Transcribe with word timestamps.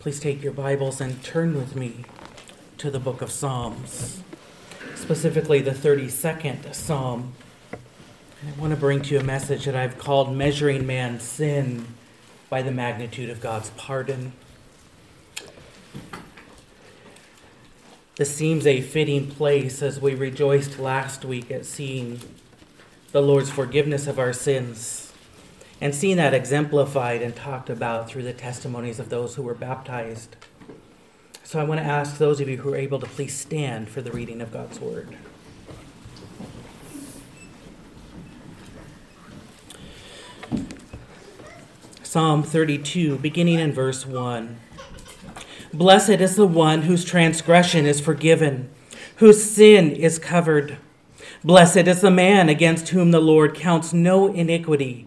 Please 0.00 0.18
take 0.18 0.42
your 0.42 0.54
Bibles 0.54 0.98
and 0.98 1.22
turn 1.22 1.54
with 1.54 1.76
me 1.76 2.06
to 2.78 2.90
the 2.90 2.98
book 2.98 3.20
of 3.20 3.30
Psalms, 3.30 4.22
specifically 4.94 5.60
the 5.60 5.72
32nd 5.72 6.74
Psalm. 6.74 7.34
I 7.70 8.58
want 8.58 8.70
to 8.72 8.80
bring 8.80 9.02
to 9.02 9.14
you 9.14 9.20
a 9.20 9.22
message 9.22 9.66
that 9.66 9.76
I've 9.76 9.98
called 9.98 10.34
Measuring 10.34 10.86
Man's 10.86 11.22
Sin 11.22 11.86
by 12.48 12.62
the 12.62 12.70
Magnitude 12.70 13.28
of 13.28 13.42
God's 13.42 13.68
Pardon. 13.76 14.32
This 18.16 18.34
seems 18.34 18.66
a 18.66 18.80
fitting 18.80 19.30
place 19.30 19.82
as 19.82 20.00
we 20.00 20.14
rejoiced 20.14 20.78
last 20.78 21.26
week 21.26 21.50
at 21.50 21.66
seeing 21.66 22.20
the 23.12 23.20
Lord's 23.20 23.50
forgiveness 23.50 24.06
of 24.06 24.18
our 24.18 24.32
sins 24.32 25.09
and 25.80 25.94
seen 25.94 26.18
that 26.18 26.34
exemplified 26.34 27.22
and 27.22 27.34
talked 27.34 27.70
about 27.70 28.08
through 28.08 28.22
the 28.22 28.32
testimonies 28.32 29.00
of 29.00 29.08
those 29.08 29.34
who 29.34 29.42
were 29.42 29.54
baptized. 29.54 30.36
So 31.42 31.58
I 31.58 31.64
want 31.64 31.80
to 31.80 31.86
ask 31.86 32.18
those 32.18 32.40
of 32.40 32.48
you 32.48 32.58
who 32.58 32.74
are 32.74 32.76
able 32.76 33.00
to 33.00 33.06
please 33.06 33.34
stand 33.34 33.88
for 33.88 34.02
the 34.02 34.12
reading 34.12 34.40
of 34.40 34.52
God's 34.52 34.78
Word. 34.78 35.16
Psalm 42.02 42.42
32, 42.42 43.18
beginning 43.18 43.58
in 43.58 43.72
verse 43.72 44.04
1. 44.04 44.58
Blessed 45.72 46.10
is 46.10 46.36
the 46.36 46.46
one 46.46 46.82
whose 46.82 47.04
transgression 47.04 47.86
is 47.86 48.00
forgiven, 48.00 48.68
whose 49.16 49.42
sin 49.42 49.92
is 49.92 50.18
covered. 50.18 50.76
Blessed 51.42 51.86
is 51.88 52.00
the 52.00 52.10
man 52.10 52.48
against 52.48 52.88
whom 52.88 53.12
the 53.12 53.20
Lord 53.20 53.54
counts 53.54 53.92
no 53.92 54.26
iniquity 54.26 55.06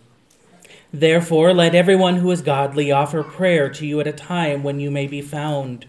Therefore, 0.93 1.53
let 1.53 1.73
everyone 1.73 2.17
who 2.17 2.31
is 2.31 2.41
godly 2.41 2.91
offer 2.91 3.23
prayer 3.23 3.69
to 3.69 3.85
you 3.85 3.99
at 4.01 4.07
a 4.07 4.11
time 4.11 4.61
when 4.61 4.79
you 4.79 4.91
may 4.91 5.07
be 5.07 5.21
found. 5.21 5.85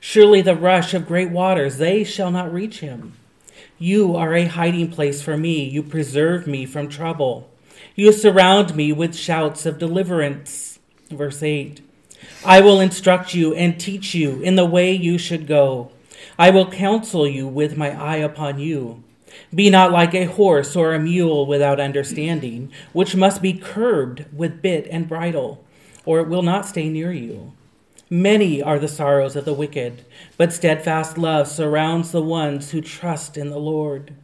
Surely 0.00 0.42
the 0.42 0.56
rush 0.56 0.94
of 0.94 1.06
great 1.06 1.30
waters, 1.30 1.78
they 1.78 2.02
shall 2.02 2.30
not 2.30 2.52
reach 2.52 2.80
him. 2.80 3.14
You 3.78 4.16
are 4.16 4.34
a 4.34 4.46
hiding 4.46 4.90
place 4.90 5.22
for 5.22 5.36
me. 5.36 5.64
You 5.64 5.82
preserve 5.82 6.46
me 6.46 6.66
from 6.66 6.88
trouble. 6.88 7.48
You 7.94 8.12
surround 8.12 8.74
me 8.74 8.92
with 8.92 9.14
shouts 9.14 9.64
of 9.64 9.78
deliverance. 9.78 10.80
Verse 11.10 11.42
8 11.42 11.80
I 12.44 12.60
will 12.60 12.80
instruct 12.80 13.34
you 13.34 13.54
and 13.54 13.78
teach 13.78 14.14
you 14.14 14.40
in 14.40 14.56
the 14.56 14.64
way 14.64 14.92
you 14.92 15.18
should 15.18 15.46
go. 15.46 15.92
I 16.38 16.50
will 16.50 16.70
counsel 16.70 17.26
you 17.26 17.46
with 17.46 17.76
my 17.76 17.90
eye 17.90 18.16
upon 18.16 18.58
you. 18.58 19.04
Be 19.54 19.68
not 19.68 19.92
like 19.92 20.14
a 20.14 20.24
horse 20.24 20.74
or 20.74 20.94
a 20.94 20.98
mule 20.98 21.44
without 21.46 21.78
understanding, 21.78 22.72
which 22.92 23.14
must 23.14 23.42
be 23.42 23.52
curbed 23.52 24.24
with 24.32 24.62
bit 24.62 24.86
and 24.90 25.08
bridle, 25.08 25.62
or 26.04 26.20
it 26.20 26.28
will 26.28 26.42
not 26.42 26.66
stay 26.66 26.88
near 26.88 27.12
you. 27.12 27.52
Many 28.08 28.62
are 28.62 28.78
the 28.78 28.88
sorrows 28.88 29.36
of 29.36 29.44
the 29.44 29.54
wicked, 29.54 30.04
but 30.36 30.52
steadfast 30.52 31.16
love 31.16 31.48
surrounds 31.48 32.12
the 32.12 32.22
ones 32.22 32.70
who 32.70 32.80
trust 32.80 33.36
in 33.36 33.50
the 33.50 33.58
Lord. 33.58 34.14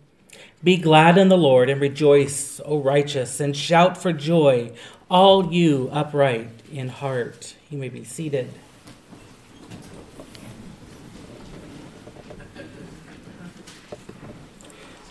Be 0.62 0.76
glad 0.76 1.16
in 1.16 1.28
the 1.28 1.38
Lord 1.38 1.70
and 1.70 1.80
rejoice, 1.80 2.60
O 2.64 2.78
righteous, 2.78 3.38
and 3.40 3.56
shout 3.56 3.96
for 3.96 4.12
joy, 4.12 4.72
all 5.10 5.52
you 5.52 5.88
upright 5.92 6.50
in 6.72 6.88
heart. 6.88 7.54
You 7.70 7.78
may 7.78 7.88
be 7.88 8.04
seated. 8.04 8.50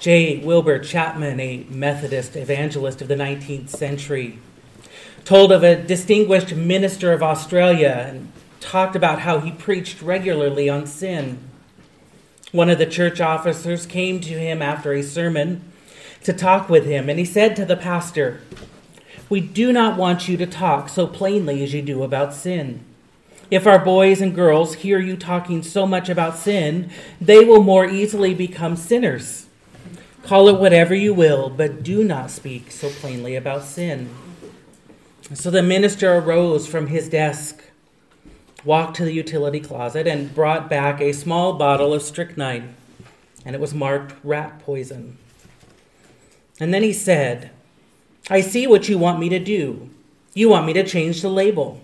J. 0.08 0.38
Wilbur 0.38 0.80
Chapman, 0.80 1.38
a 1.42 1.66
Methodist 1.70 2.38
evangelist 2.38 3.02
of 3.02 3.10
the 3.10 3.16
19th 3.16 3.68
century, 3.68 4.40
told 5.26 5.52
of 5.52 5.64
a 5.64 5.76
distinguished 5.76 6.56
minister 6.56 7.12
of 7.12 7.22
Australia 7.22 8.06
and 8.08 8.32
talked 8.62 8.96
about 8.96 9.20
how 9.20 9.42
he 9.42 9.52
preached 9.52 10.02
regularly 10.02 10.70
on 10.70 10.88
sin. 10.88 11.40
One 12.54 12.70
of 12.70 12.78
the 12.78 12.86
church 12.86 13.20
officers 13.20 13.86
came 13.86 14.22
to 14.22 14.30
him 14.30 14.62
after 14.62 14.94
a 14.94 15.04
sermon 15.04 15.70
to 16.24 16.32
talk 16.32 16.70
with 16.70 16.86
him, 16.86 17.10
and 17.10 17.20
he 17.20 17.26
said 17.26 17.58
to 17.58 17.66
the 17.66 17.76
pastor, 17.76 18.40
We 19.28 19.42
do 19.42 19.74
not 19.74 19.98
want 19.98 20.30
you 20.30 20.38
to 20.38 20.48
talk 20.48 20.88
so 20.88 21.06
plainly 21.06 21.62
as 21.66 21.74
you 21.74 21.82
do 21.82 22.02
about 22.04 22.34
sin. 22.34 22.80
If 23.52 23.68
our 23.68 23.84
boys 23.84 24.22
and 24.22 24.34
girls 24.34 24.76
hear 24.76 25.00
you 25.00 25.18
talking 25.18 25.64
so 25.64 25.86
much 25.86 26.08
about 26.08 26.38
sin, 26.38 26.92
they 27.20 27.44
will 27.44 27.62
more 27.62 27.86
easily 27.86 28.34
become 28.34 28.78
sinners. 28.78 29.47
Call 30.28 30.50
it 30.50 30.60
whatever 30.60 30.94
you 30.94 31.14
will, 31.14 31.50
but 31.50 31.84
do 31.84 32.04
not 32.04 32.30
speak 32.30 32.70
so 32.70 32.90
plainly 32.90 33.38
about 33.38 33.64
sin. 33.64 34.10
So 35.34 35.50
the 35.50 35.64
minister 35.64 36.16
arose 36.16 36.68
from 36.68 36.88
his 36.88 37.08
desk, 37.08 37.64
walked 38.66 38.98
to 38.98 39.06
the 39.06 39.14
utility 39.14 39.62
closet, 39.62 40.06
and 40.06 40.36
brought 40.36 40.70
back 40.70 41.00
a 41.00 41.14
small 41.14 41.54
bottle 41.54 41.94
of 41.94 42.02
strychnine, 42.02 42.76
and 43.46 43.56
it 43.56 43.62
was 43.62 43.74
marked 43.74 44.16
rat 44.22 44.60
poison. 44.60 45.18
And 46.60 46.74
then 46.74 46.84
he 46.84 46.92
said, 46.92 47.52
I 48.30 48.42
see 48.42 48.68
what 48.68 48.90
you 48.90 48.98
want 48.98 49.22
me 49.22 49.30
to 49.30 49.40
do. 49.40 49.90
You 50.34 50.50
want 50.50 50.66
me 50.66 50.74
to 50.74 50.84
change 50.84 51.22
the 51.22 51.30
label. 51.30 51.80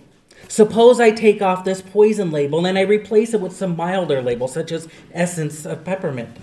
Suppose 0.48 1.00
I 1.00 1.12
take 1.12 1.40
off 1.40 1.64
this 1.64 1.80
poison 1.80 2.30
label 2.30 2.66
and 2.66 2.76
I 2.76 2.82
replace 2.82 3.32
it 3.32 3.40
with 3.40 3.56
some 3.56 3.74
milder 3.74 4.20
label, 4.20 4.48
such 4.48 4.70
as 4.70 4.86
essence 5.14 5.64
of 5.64 5.82
peppermint. 5.82 6.36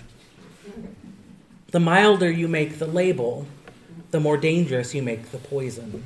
The 1.72 1.80
milder 1.80 2.30
you 2.30 2.48
make 2.48 2.78
the 2.78 2.86
label, 2.86 3.46
the 4.10 4.20
more 4.20 4.36
dangerous 4.36 4.94
you 4.94 5.02
make 5.02 5.30
the 5.30 5.38
poison. 5.38 6.04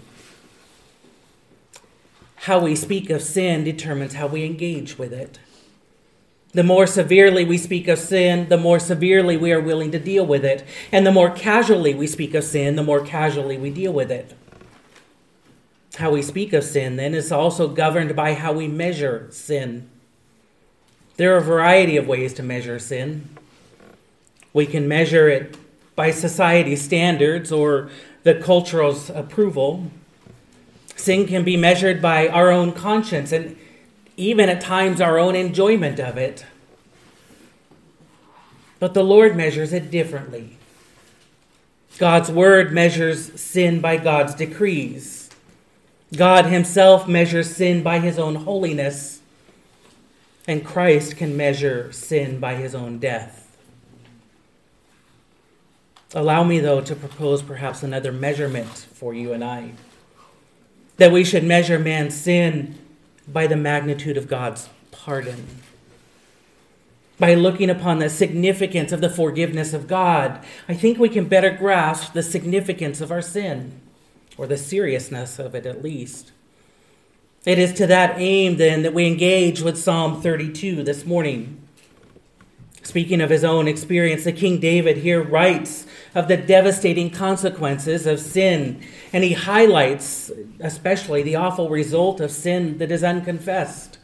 How 2.37 2.61
we 2.61 2.77
speak 2.77 3.11
of 3.11 3.21
sin 3.21 3.65
determines 3.65 4.15
how 4.15 4.29
we 4.29 4.45
engage 4.45 4.97
with 4.97 5.13
it. 5.13 5.41
The 6.53 6.63
more 6.63 6.87
severely 6.87 7.45
we 7.45 7.59
speak 7.59 7.89
of 7.89 7.99
sin, 7.99 8.49
the 8.49 8.57
more 8.57 8.79
severely 8.79 9.37
we 9.37 9.53
are 9.53 9.61
willing 9.61 9.91
to 9.91 9.99
deal 9.99 10.25
with 10.25 10.45
it. 10.45 10.65
And 10.93 11.05
the 11.05 11.13
more 11.13 11.31
casually 11.31 11.95
we 11.95 12.07
speak 12.07 12.33
of 12.35 12.45
sin, 12.45 12.77
the 12.77 12.85
more 12.85 13.05
casually 13.05 13.59
we 13.59 13.71
deal 13.71 13.93
with 13.93 14.13
it. 14.13 14.35
How 15.97 16.13
we 16.13 16.23
speak 16.23 16.53
of 16.53 16.63
sin, 16.63 16.95
then, 16.95 17.13
is 17.13 17.33
also 17.33 17.67
governed 17.69 18.15
by 18.15 18.35
how 18.35 18.53
we 18.53 18.69
measure 18.69 19.27
sin. 19.33 19.91
There 21.17 21.35
are 21.35 21.39
a 21.39 21.43
variety 21.43 21.97
of 21.97 22.07
ways 22.07 22.33
to 22.35 22.43
measure 22.43 22.79
sin. 22.79 23.29
We 24.57 24.65
can 24.65 24.89
measure 24.89 25.29
it 25.29 25.55
by 25.97 26.13
society's 26.13 26.81
standards 26.81 27.53
or 27.53 27.91
the 28.23 28.35
cultural's 28.35 29.11
approval. 29.11 29.91
Sin 30.95 31.27
can 31.27 31.45
be 31.45 31.59
measured 31.59 32.01
by 32.01 32.29
our 32.29 32.51
own 32.51 32.73
conscience 32.73 33.33
and 33.33 33.59
even 34.17 34.49
at 34.49 34.63
times 34.63 34.99
our 35.03 35.19
own 35.19 35.37
enjoyment 35.37 36.01
of 36.01 36.17
it. 36.17 36.47
But 38.79 38.95
the 38.95 39.05
Lord 39.05 39.37
measures 39.37 39.75
it 39.75 39.91
differently. 39.91 40.57
God's 41.99 42.31
word 42.31 42.73
measures 42.73 43.39
sin 43.39 43.83
by 43.83 43.99
God's 43.99 44.35
decrees. 44.35 45.29
God 46.17 46.47
himself 46.47 47.07
measures 47.07 47.55
sin 47.55 47.83
by 47.83 47.99
his 47.99 48.19
own 48.19 48.37
holiness, 48.37 49.21
and 50.49 50.65
Christ 50.65 51.19
can 51.19 51.37
measure 51.37 51.93
sin 51.93 52.41
by 52.41 52.55
his 52.55 52.75
own 52.75 52.99
death. 52.99 53.46
Allow 56.15 56.45
me, 56.45 56.61
though, 56.61 56.81
to 56.81 56.95
propose 56.95 57.43
perhaps 57.43 57.83
another 57.83 58.13
measurement 58.13 58.69
for 58.69 59.13
you 59.13 59.33
and 59.33 59.43
I. 59.43 59.73
That 60.99 61.13
we 61.13 61.25
should 61.25 61.45
measure 61.45 61.79
man's 61.79 62.15
sin 62.15 62.79
by 63.29 63.47
the 63.47 63.57
magnitude 63.57 64.17
of 64.17 64.29
God's 64.29 64.69
pardon. 64.93 65.47
By 67.19 67.35
looking 67.35 67.71
upon 67.71 67.99
the 67.99 68.11
significance 68.11 68.93
of 68.93 69.01
the 69.01 69.11
forgiveness 69.11 69.73
of 69.73 69.89
God, 69.89 70.45
I 70.69 70.75
think 70.75 70.99
we 70.99 71.09
can 71.09 71.27
better 71.27 71.51
grasp 71.51 72.13
the 72.13 72.23
significance 72.23 73.01
of 73.01 73.11
our 73.11 73.23
sin, 73.23 73.81
or 74.37 74.47
the 74.47 74.59
seriousness 74.59 75.39
of 75.39 75.55
it 75.55 75.67
at 75.67 75.83
least. 75.83 76.33
It 77.45 77.59
is 77.59 77.73
to 77.75 77.87
that 77.87 78.19
aim, 78.19 78.57
then, 78.57 78.83
that 78.83 78.95
we 78.95 79.07
engage 79.07 79.63
with 79.63 79.79
Psalm 79.79 80.21
32 80.21 80.83
this 80.83 81.07
morning. 81.07 81.66
Speaking 82.87 83.21
of 83.21 83.31
his 83.31 83.43
own 83.43 83.67
experience, 83.67 84.23
the 84.23 84.33
King 84.33 84.61
David 84.61 84.99
here 84.99 85.21
writes 85.21 85.87
of 86.15 86.29
the 86.29 86.37
devastating 86.37 87.11
consequences 87.11 88.07
of 88.07 88.21
sin, 88.21 88.81
and 89.13 89.25
he 89.25 89.33
highlights 89.33 90.31
especially 90.61 91.25
the 91.25 91.35
awful 91.35 91.69
result 91.69 92.21
of 92.21 92.31
sin 92.31 92.79
that 92.79 92.93
is 92.93 93.03
unconfessed. 93.03 93.99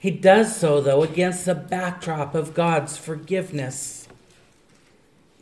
He 0.00 0.10
does 0.10 0.56
so, 0.56 0.80
though, 0.80 1.04
against 1.04 1.46
the 1.46 1.54
backdrop 1.54 2.34
of 2.34 2.52
God's 2.52 2.96
forgiveness. 2.96 4.08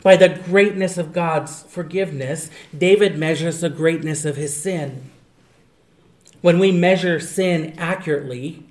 By 0.03 0.17
the 0.17 0.29
greatness 0.29 0.99
of 0.99 1.15
God's 1.15 1.63
forgiveness, 1.63 2.51
David 2.77 3.19
measures 3.19 3.63
the 3.63 3.71
greatness 3.71 4.27
of 4.27 4.37
his 4.37 4.55
sin. 4.55 5.11
When 6.43 6.59
we 6.59 6.71
measure 6.71 7.19
sin 7.19 7.73
accurately, 7.79 8.67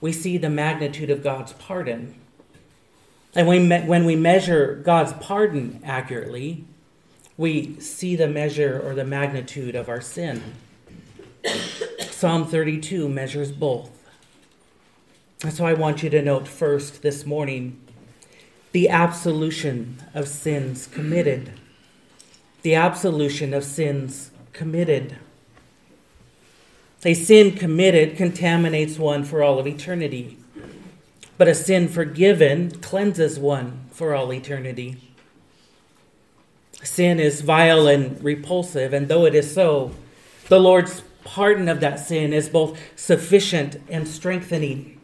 we 0.00 0.12
see 0.12 0.38
the 0.38 0.50
magnitude 0.50 1.10
of 1.10 1.22
God's 1.22 1.52
pardon. 1.54 2.14
And 3.34 3.46
when 3.46 4.04
we 4.04 4.16
measure 4.16 4.80
God's 4.84 5.12
pardon 5.14 5.80
accurately, 5.84 6.64
we 7.36 7.78
see 7.78 8.16
the 8.16 8.28
measure 8.28 8.80
or 8.84 8.94
the 8.94 9.04
magnitude 9.04 9.74
of 9.74 9.88
our 9.88 10.00
sin. 10.00 10.42
Psalm 12.00 12.46
32 12.46 13.08
measures 13.08 13.52
both. 13.52 13.90
And 15.44 15.52
so 15.52 15.64
I 15.64 15.74
want 15.74 16.02
you 16.02 16.10
to 16.10 16.20
note 16.20 16.48
first 16.48 17.02
this 17.02 17.24
morning 17.24 17.80
the 18.72 18.88
absolution 18.88 20.02
of 20.14 20.26
sins 20.26 20.88
committed. 20.88 21.52
The 22.62 22.74
absolution 22.74 23.54
of 23.54 23.62
sins 23.62 24.32
committed. 24.52 25.16
A 27.04 27.14
sin 27.14 27.52
committed 27.52 28.16
contaminates 28.16 28.98
one 28.98 29.22
for 29.22 29.42
all 29.42 29.60
of 29.60 29.68
eternity, 29.68 30.36
but 31.36 31.46
a 31.46 31.54
sin 31.54 31.86
forgiven 31.86 32.72
cleanses 32.80 33.38
one 33.38 33.84
for 33.92 34.14
all 34.14 34.32
eternity. 34.32 34.96
Sin 36.82 37.20
is 37.20 37.40
vile 37.40 37.86
and 37.86 38.22
repulsive, 38.22 38.92
and 38.92 39.06
though 39.06 39.26
it 39.26 39.34
is 39.34 39.52
so, 39.52 39.92
the 40.48 40.58
Lord's 40.58 41.02
pardon 41.22 41.68
of 41.68 41.78
that 41.80 42.00
sin 42.00 42.32
is 42.32 42.48
both 42.48 42.78
sufficient 42.96 43.76
and 43.88 44.08
strengthening. 44.08 45.00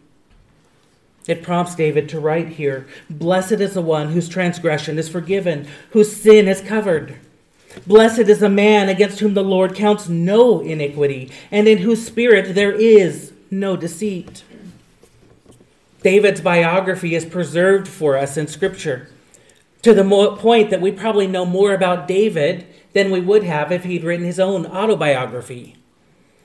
It 1.28 1.42
prompts 1.42 1.76
David 1.76 2.08
to 2.10 2.20
write 2.20 2.48
here 2.48 2.86
Blessed 3.08 3.52
is 3.52 3.74
the 3.74 3.82
one 3.82 4.10
whose 4.10 4.28
transgression 4.28 4.98
is 4.98 5.08
forgiven, 5.08 5.68
whose 5.90 6.14
sin 6.14 6.48
is 6.48 6.60
covered. 6.60 7.18
Blessed 7.86 8.20
is 8.20 8.40
the 8.40 8.48
man 8.48 8.88
against 8.88 9.20
whom 9.20 9.34
the 9.34 9.44
Lord 9.44 9.74
counts 9.74 10.08
no 10.08 10.60
iniquity, 10.60 11.30
and 11.50 11.66
in 11.68 11.78
whose 11.78 12.06
spirit 12.06 12.54
there 12.54 12.72
is 12.72 13.32
no 13.50 13.76
deceit. 13.76 14.44
David's 16.02 16.40
biography 16.40 17.14
is 17.14 17.24
preserved 17.24 17.88
for 17.88 18.16
us 18.16 18.36
in 18.36 18.46
Scripture 18.46 19.08
to 19.82 19.92
the 19.92 20.36
point 20.38 20.70
that 20.70 20.80
we 20.80 20.92
probably 20.92 21.26
know 21.26 21.44
more 21.44 21.74
about 21.74 22.08
David 22.08 22.66
than 22.94 23.10
we 23.10 23.20
would 23.20 23.42
have 23.42 23.70
if 23.70 23.84
he'd 23.84 24.04
written 24.04 24.24
his 24.24 24.40
own 24.40 24.66
autobiography. 24.66 25.76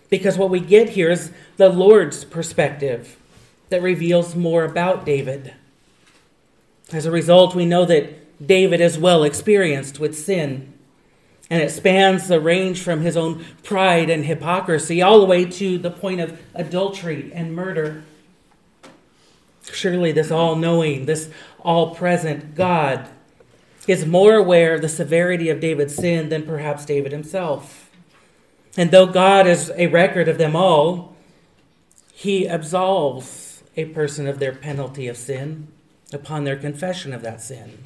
Because 0.09 0.37
what 0.37 0.49
we 0.49 0.59
get 0.59 0.89
here 0.89 1.09
is 1.09 1.31
the 1.57 1.69
Lord's 1.69 2.25
perspective 2.25 3.17
that 3.69 3.81
reveals 3.81 4.35
more 4.35 4.65
about 4.65 5.05
David. 5.05 5.53
As 6.91 7.05
a 7.05 7.11
result, 7.11 7.53
we 7.53 7.65
know 7.65 7.85
that 7.85 8.45
David 8.45 8.81
is 8.81 8.97
well 8.97 9.23
experienced 9.23 9.99
with 9.99 10.17
sin. 10.17 10.73
And 11.49 11.63
it 11.63 11.71
spans 11.71 12.27
the 12.27 12.39
range 12.39 12.81
from 12.81 13.01
his 13.01 13.17
own 13.17 13.43
pride 13.63 14.09
and 14.09 14.25
hypocrisy 14.25 15.01
all 15.01 15.19
the 15.19 15.25
way 15.25 15.45
to 15.45 15.77
the 15.77 15.89
point 15.89 16.21
of 16.21 16.39
adultery 16.53 17.31
and 17.33 17.55
murder. 17.55 18.03
Surely, 19.63 20.11
this 20.11 20.31
all 20.31 20.55
knowing, 20.55 21.05
this 21.05 21.29
all 21.59 21.95
present 21.95 22.55
God 22.55 23.09
is 23.87 24.05
more 24.05 24.35
aware 24.35 24.75
of 24.75 24.81
the 24.81 24.89
severity 24.89 25.49
of 25.49 25.59
David's 25.59 25.95
sin 25.95 26.29
than 26.29 26.43
perhaps 26.43 26.85
David 26.85 27.11
himself. 27.11 27.89
And 28.77 28.91
though 28.91 29.07
God 29.07 29.47
is 29.47 29.71
a 29.75 29.87
record 29.87 30.27
of 30.27 30.37
them 30.37 30.55
all, 30.55 31.15
he 32.13 32.47
absolves 32.47 33.63
a 33.75 33.85
person 33.85 34.27
of 34.27 34.39
their 34.39 34.53
penalty 34.53 35.07
of 35.07 35.17
sin 35.17 35.69
upon 36.13 36.43
their 36.43 36.55
confession 36.55 37.13
of 37.13 37.21
that 37.23 37.41
sin. 37.41 37.77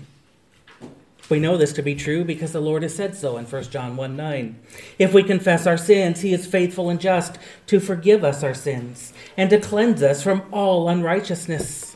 We 1.34 1.40
know 1.40 1.58
this 1.58 1.74
to 1.74 1.82
be 1.82 1.96
true 1.96 2.24
because 2.24 2.52
the 2.52 2.62
Lord 2.62 2.84
has 2.84 2.94
said 2.94 3.16
so 3.16 3.38
in 3.38 3.46
1 3.46 3.64
John 3.72 3.96
1 3.96 4.16
9. 4.16 4.60
If 5.00 5.16
we 5.16 5.24
confess 5.24 5.66
our 5.66 5.78
sins, 5.78 6.22
he 6.22 6.32
is 6.32 6.46
faithful 6.46 6.92
and 6.92 7.02
just 7.02 7.40
to 7.66 7.80
forgive 7.80 8.24
us 8.24 8.44
our 8.44 8.54
sins 8.54 9.14
and 9.36 9.50
to 9.50 9.60
cleanse 9.60 10.04
us 10.04 10.22
from 10.22 10.44
all 10.52 10.88
unrighteousness. 10.88 11.96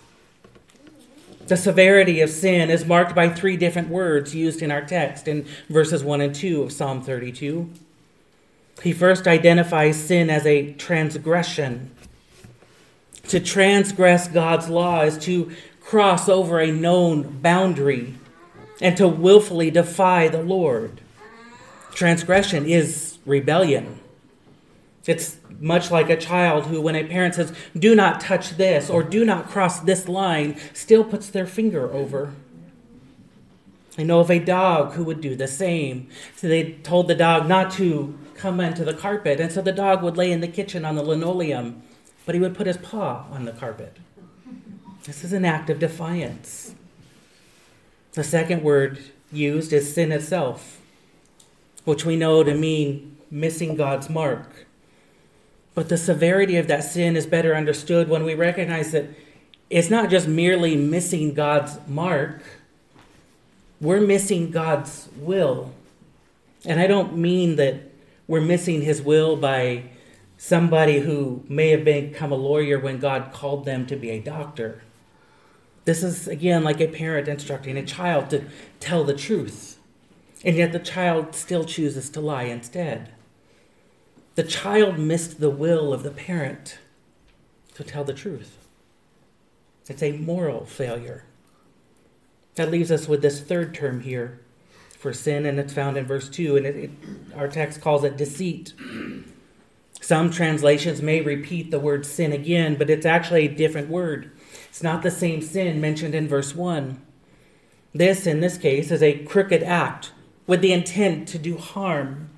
The 1.46 1.56
severity 1.56 2.20
of 2.22 2.32
sin 2.32 2.72
is 2.72 2.84
marked 2.84 3.14
by 3.14 3.30
three 3.30 3.58
different 3.58 3.90
words 3.90 4.34
used 4.34 4.64
in 4.64 4.72
our 4.72 4.82
text 4.82 5.28
in 5.28 5.46
verses 5.70 6.04
1 6.04 6.20
and 6.20 6.34
2 6.34 6.64
of 6.64 6.72
Psalm 6.72 7.04
32. 7.04 7.70
He 8.82 8.92
first 8.92 9.28
identifies 9.28 10.04
sin 10.04 10.32
as 10.32 10.48
a 10.48 10.74
transgression. 10.74 11.92
To 13.28 13.40
transgress 13.40 14.28
God's 14.28 14.68
law 14.68 15.04
is 15.04 15.20
to 15.20 15.52
cross 15.80 16.28
over 16.28 16.60
a 16.60 16.72
known 16.72 17.40
boundary 17.40 18.17
and 18.82 18.96
to 18.98 19.08
willfully 19.08 19.72
defy 19.72 20.28
the 20.28 20.42
Lord. 20.42 21.02
Transgression 21.94 22.66
is 22.66 23.18
rebellion. 23.26 24.00
It's 25.06 25.38
much 25.60 25.90
like 25.90 26.10
a 26.10 26.18
child 26.18 26.66
who, 26.66 26.82
when 26.82 26.96
a 26.96 27.06
parent 27.06 27.36
says, 27.36 27.54
do 27.78 27.96
not 27.96 28.20
touch 28.20 28.52
this 28.52 28.90
or 28.90 29.04
do 29.04 29.24
not 29.24 29.48
cross 29.48 29.80
this 29.80 30.08
line, 30.08 30.60
still 30.74 31.04
puts 31.04 31.30
their 31.30 31.48
finger 31.48 31.92
over. 31.92 32.34
I 33.98 34.04
know 34.04 34.20
of 34.20 34.30
a 34.30 34.38
dog 34.38 34.94
who 34.94 35.04
would 35.06 35.22
do 35.22 35.36
the 35.36 35.48
same. 35.48 36.10
So 36.36 36.48
they 36.48 36.74
told 36.74 37.08
the 37.08 37.16
dog 37.16 37.48
not 37.48 37.72
to 37.74 38.18
come 38.36 38.60
into 38.60 38.86
the 38.86 38.94
carpet, 38.94 39.40
and 39.40 39.52
so 39.52 39.62
the 39.62 39.72
dog 39.72 40.04
would 40.04 40.18
lay 40.18 40.32
in 40.32 40.42
the 40.42 40.48
kitchen 40.48 40.86
on 40.86 40.96
the 40.96 41.02
linoleum, 41.02 41.82
but 42.26 42.36
he 42.36 42.42
would 42.42 42.54
put 42.54 42.68
his 42.68 42.78
paw 42.78 43.26
on 43.32 43.46
the 43.46 43.54
carpet. 43.54 43.98
This 45.06 45.24
is 45.24 45.34
an 45.34 45.46
act 45.46 45.70
of 45.70 45.80
defiance. 45.80 46.76
The 48.18 48.24
second 48.24 48.64
word 48.64 48.98
used 49.32 49.72
is 49.72 49.94
sin 49.94 50.12
itself, 50.12 50.82
which 51.86 52.04
we 52.04 52.16
know 52.16 52.44
to 52.44 52.56
mean 52.56 53.16
missing 53.30 53.76
God's 53.76 54.10
mark. 54.10 54.66
But 55.76 55.90
the 55.90 55.98
severity 55.98 56.58
of 56.58 56.68
that 56.68 56.84
sin 56.84 57.16
is 57.16 57.28
better 57.28 57.56
understood 57.56 58.10
when 58.10 58.24
we 58.24 58.34
recognize 58.34 58.92
that 58.94 59.06
it's 59.70 59.92
not 59.92 60.10
just 60.10 60.28
merely 60.28 60.76
missing 60.76 61.36
God's 61.36 61.78
mark, 61.88 62.42
we're 63.80 64.02
missing 64.02 64.50
God's 64.50 65.10
will. 65.18 65.72
And 66.66 66.80
I 66.80 66.88
don't 66.88 67.16
mean 67.18 67.56
that 67.58 67.84
we're 68.28 68.42
missing 68.42 68.82
his 68.82 69.00
will 69.00 69.36
by 69.36 69.92
somebody 70.40 71.02
who 71.02 71.44
may 71.48 71.70
have 71.70 71.86
become 71.86 72.32
a 72.32 72.36
lawyer 72.36 72.80
when 72.80 72.98
God 72.98 73.32
called 73.32 73.64
them 73.66 73.86
to 73.86 73.96
be 73.96 74.10
a 74.10 74.20
doctor. 74.20 74.82
This 75.88 76.04
is, 76.04 76.28
again, 76.28 76.66
like 76.66 76.82
a 76.82 76.90
parent 76.90 77.30
instructing 77.30 77.78
a 77.78 77.86
child 77.86 78.30
to 78.32 78.44
tell 78.82 79.06
the 79.06 79.14
truth, 79.14 79.80
and 80.44 80.58
yet 80.58 80.74
the 80.74 80.80
child 80.80 81.34
still 81.34 81.64
chooses 81.64 82.10
to 82.10 82.20
lie 82.20 82.44
instead. 82.44 83.12
The 84.36 84.44
child 84.44 85.00
missed 85.00 85.40
the 85.40 85.50
will 85.50 85.94
of 85.94 86.04
the 86.04 86.12
parent 86.12 86.78
to 87.76 87.86
tell 87.86 88.04
the 88.04 88.14
truth. 88.14 88.58
It's 89.88 90.04
a 90.04 90.12
moral 90.18 90.66
failure. 90.66 91.24
That 92.56 92.70
leaves 92.70 92.92
us 92.92 93.08
with 93.08 93.22
this 93.22 93.40
third 93.40 93.74
term 93.74 94.02
here 94.02 94.42
for 95.00 95.14
sin, 95.14 95.46
and 95.46 95.58
it's 95.58 95.72
found 95.72 95.96
in 95.96 96.06
verse 96.06 96.28
2, 96.28 96.58
and 96.58 96.66
it, 96.66 96.76
it, 96.76 96.92
our 97.34 97.48
text 97.48 97.80
calls 97.80 98.04
it 98.04 98.18
deceit. 98.18 98.74
Some 100.02 100.32
translations 100.32 101.02
may 101.02 101.22
repeat 101.22 101.72
the 101.72 101.80
word 101.80 102.06
sin 102.06 102.32
again, 102.32 102.76
but 102.76 102.90
it's 102.90 103.06
actually 103.06 103.46
a 103.46 103.56
different 103.56 103.90
word. 103.90 104.32
It's 104.70 104.84
not 104.84 105.02
the 105.02 105.12
same 105.12 105.42
sin 105.42 105.82
mentioned 105.82 106.16
in 106.16 106.28
verse 106.28 106.56
1. 106.56 107.02
This, 107.94 108.28
in 108.28 108.40
this 108.40 108.58
case, 108.58 108.92
is 108.92 109.02
a 109.02 109.24
crooked 109.26 109.64
act 109.64 110.12
with 110.46 110.62
the 110.62 110.72
intent 110.72 111.28
to 111.30 111.40
do 111.40 111.58
harm. 111.58 112.30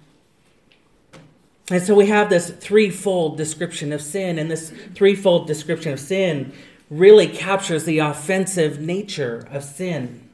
And 1.70 1.84
so 1.84 1.94
we 1.94 2.08
have 2.08 2.30
this 2.30 2.50
threefold 2.50 3.38
description 3.38 3.94
of 3.94 4.02
sin, 4.02 4.40
and 4.40 4.50
this 4.50 4.74
threefold 4.96 5.48
description 5.48 5.94
of 5.94 6.00
sin 6.00 6.54
really 6.90 7.28
captures 7.28 7.84
the 7.84 8.00
offensive 8.00 8.80
nature 8.80 9.48
of 9.52 9.64
sin. 9.64 10.28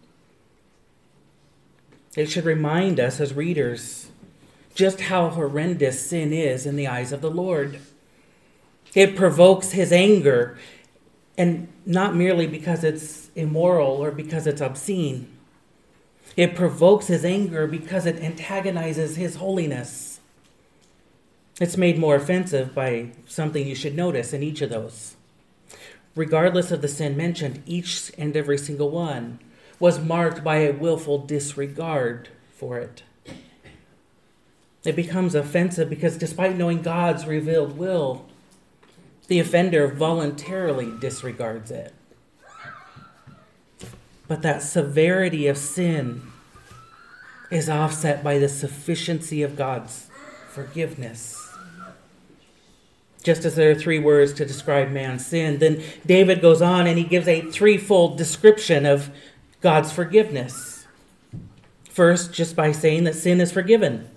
It 2.16 2.28
should 2.28 2.46
remind 2.46 3.00
us 3.00 3.20
as 3.20 3.34
readers 3.34 4.10
just 4.76 5.02
how 5.02 5.30
horrendous 5.30 6.06
sin 6.06 6.32
is 6.32 6.66
in 6.66 6.76
the 6.76 6.88
eyes 6.88 7.12
of 7.12 7.22
the 7.22 7.32
Lord. 7.32 7.80
It 8.94 9.16
provokes 9.16 9.72
his 9.72 9.92
anger, 9.92 10.58
and 11.38 11.70
not 11.86 12.16
merely 12.16 12.46
because 12.46 12.84
it's 12.84 13.32
immoral 13.36 14.04
or 14.04 14.12
because 14.12 14.46
it's 14.46 14.62
obscene. 14.62 15.32
It 16.36 16.56
provokes 16.56 17.08
his 17.08 17.24
anger 17.24 17.66
because 17.66 18.06
it 18.06 18.22
antagonizes 18.22 19.16
his 19.16 19.36
holiness. 19.36 20.20
It's 21.62 21.78
made 21.78 21.98
more 21.98 22.16
offensive 22.16 22.76
by 22.76 23.12
something 23.26 23.66
you 23.66 23.76
should 23.76 23.96
notice 23.96 24.34
in 24.34 24.44
each 24.44 24.62
of 24.62 24.70
those. 24.70 25.16
Regardless 26.16 26.72
of 26.72 26.82
the 26.82 26.90
sin 26.90 27.16
mentioned, 27.16 27.64
each 27.66 28.12
and 28.18 28.36
every 28.36 28.58
single 28.58 28.90
one 28.90 29.40
was 29.80 30.00
marked 30.00 30.44
by 30.44 30.58
a 30.58 30.74
willful 30.74 31.20
disregard 31.20 32.28
for 32.54 32.78
it. 32.78 33.04
It 34.86 34.96
becomes 34.96 35.34
offensive 35.36 35.90
because 35.90 36.16
despite 36.18 36.56
knowing 36.56 36.82
God's 36.82 37.26
revealed 37.26 37.78
will, 37.78 38.26
The 39.28 39.40
offender 39.40 39.88
voluntarily 39.88 40.92
disregards 41.00 41.72
it. 41.72 41.94
But 44.28 44.42
that 44.44 44.62
severity 44.62 45.48
of 45.48 45.58
sin 45.58 46.22
is 47.52 47.70
offset 47.70 48.24
by 48.24 48.38
the 48.38 48.50
sufficiency 48.50 49.42
of 49.42 49.56
God's 49.56 50.10
forgiveness. 50.50 51.42
Just 53.24 53.46
as 53.46 53.56
there 53.56 53.72
are 53.72 53.76
three 53.76 53.98
words 53.98 54.34
to 54.34 54.46
describe 54.46 54.92
man's 54.92 55.26
sin, 55.26 55.58
then 55.58 55.82
David 56.06 56.42
goes 56.42 56.62
on 56.62 56.86
and 56.86 56.98
he 56.98 57.04
gives 57.04 57.28
a 57.28 57.42
threefold 57.42 58.18
description 58.18 58.86
of 58.86 59.10
God's 59.62 59.92
forgiveness. 59.92 60.86
First, 61.90 62.34
just 62.34 62.56
by 62.56 62.72
saying 62.72 63.06
that 63.06 63.16
sin 63.16 63.42
is 63.42 63.52
forgiven. 63.52 64.10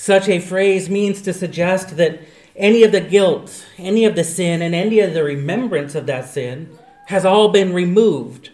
Such 0.00 0.30
a 0.30 0.40
phrase 0.40 0.88
means 0.88 1.20
to 1.20 1.34
suggest 1.34 1.98
that 1.98 2.22
any 2.56 2.84
of 2.84 2.90
the 2.90 3.02
guilt, 3.02 3.66
any 3.76 4.06
of 4.06 4.16
the 4.16 4.24
sin, 4.24 4.62
and 4.62 4.74
any 4.74 4.98
of 5.00 5.12
the 5.12 5.22
remembrance 5.22 5.94
of 5.94 6.06
that 6.06 6.26
sin 6.26 6.70
has 7.08 7.26
all 7.26 7.50
been 7.50 7.74
removed. 7.74 8.48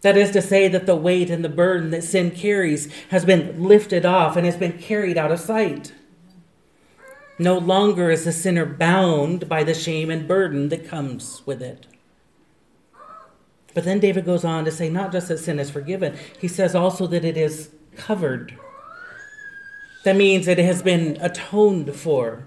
That 0.00 0.16
is 0.16 0.32
to 0.32 0.42
say, 0.42 0.66
that 0.66 0.84
the 0.84 0.96
weight 0.96 1.30
and 1.30 1.44
the 1.44 1.48
burden 1.48 1.90
that 1.90 2.02
sin 2.02 2.32
carries 2.32 2.92
has 3.10 3.24
been 3.24 3.62
lifted 3.62 4.04
off 4.04 4.36
and 4.36 4.44
has 4.44 4.56
been 4.56 4.72
carried 4.72 5.16
out 5.16 5.30
of 5.30 5.38
sight. 5.38 5.92
No 7.38 7.56
longer 7.56 8.10
is 8.10 8.24
the 8.24 8.32
sinner 8.32 8.66
bound 8.66 9.48
by 9.48 9.62
the 9.62 9.74
shame 9.74 10.10
and 10.10 10.26
burden 10.26 10.70
that 10.70 10.88
comes 10.88 11.40
with 11.46 11.62
it. 11.62 11.86
But 13.74 13.84
then 13.84 14.00
David 14.00 14.24
goes 14.24 14.44
on 14.44 14.64
to 14.64 14.72
say 14.72 14.90
not 14.90 15.12
just 15.12 15.28
that 15.28 15.38
sin 15.38 15.60
is 15.60 15.70
forgiven, 15.70 16.18
he 16.40 16.48
says 16.48 16.74
also 16.74 17.06
that 17.06 17.24
it 17.24 17.36
is 17.36 17.70
covered. 17.94 18.58
That 20.04 20.16
means 20.16 20.46
it 20.46 20.58
has 20.58 20.82
been 20.82 21.18
atoned 21.20 21.94
for, 21.94 22.44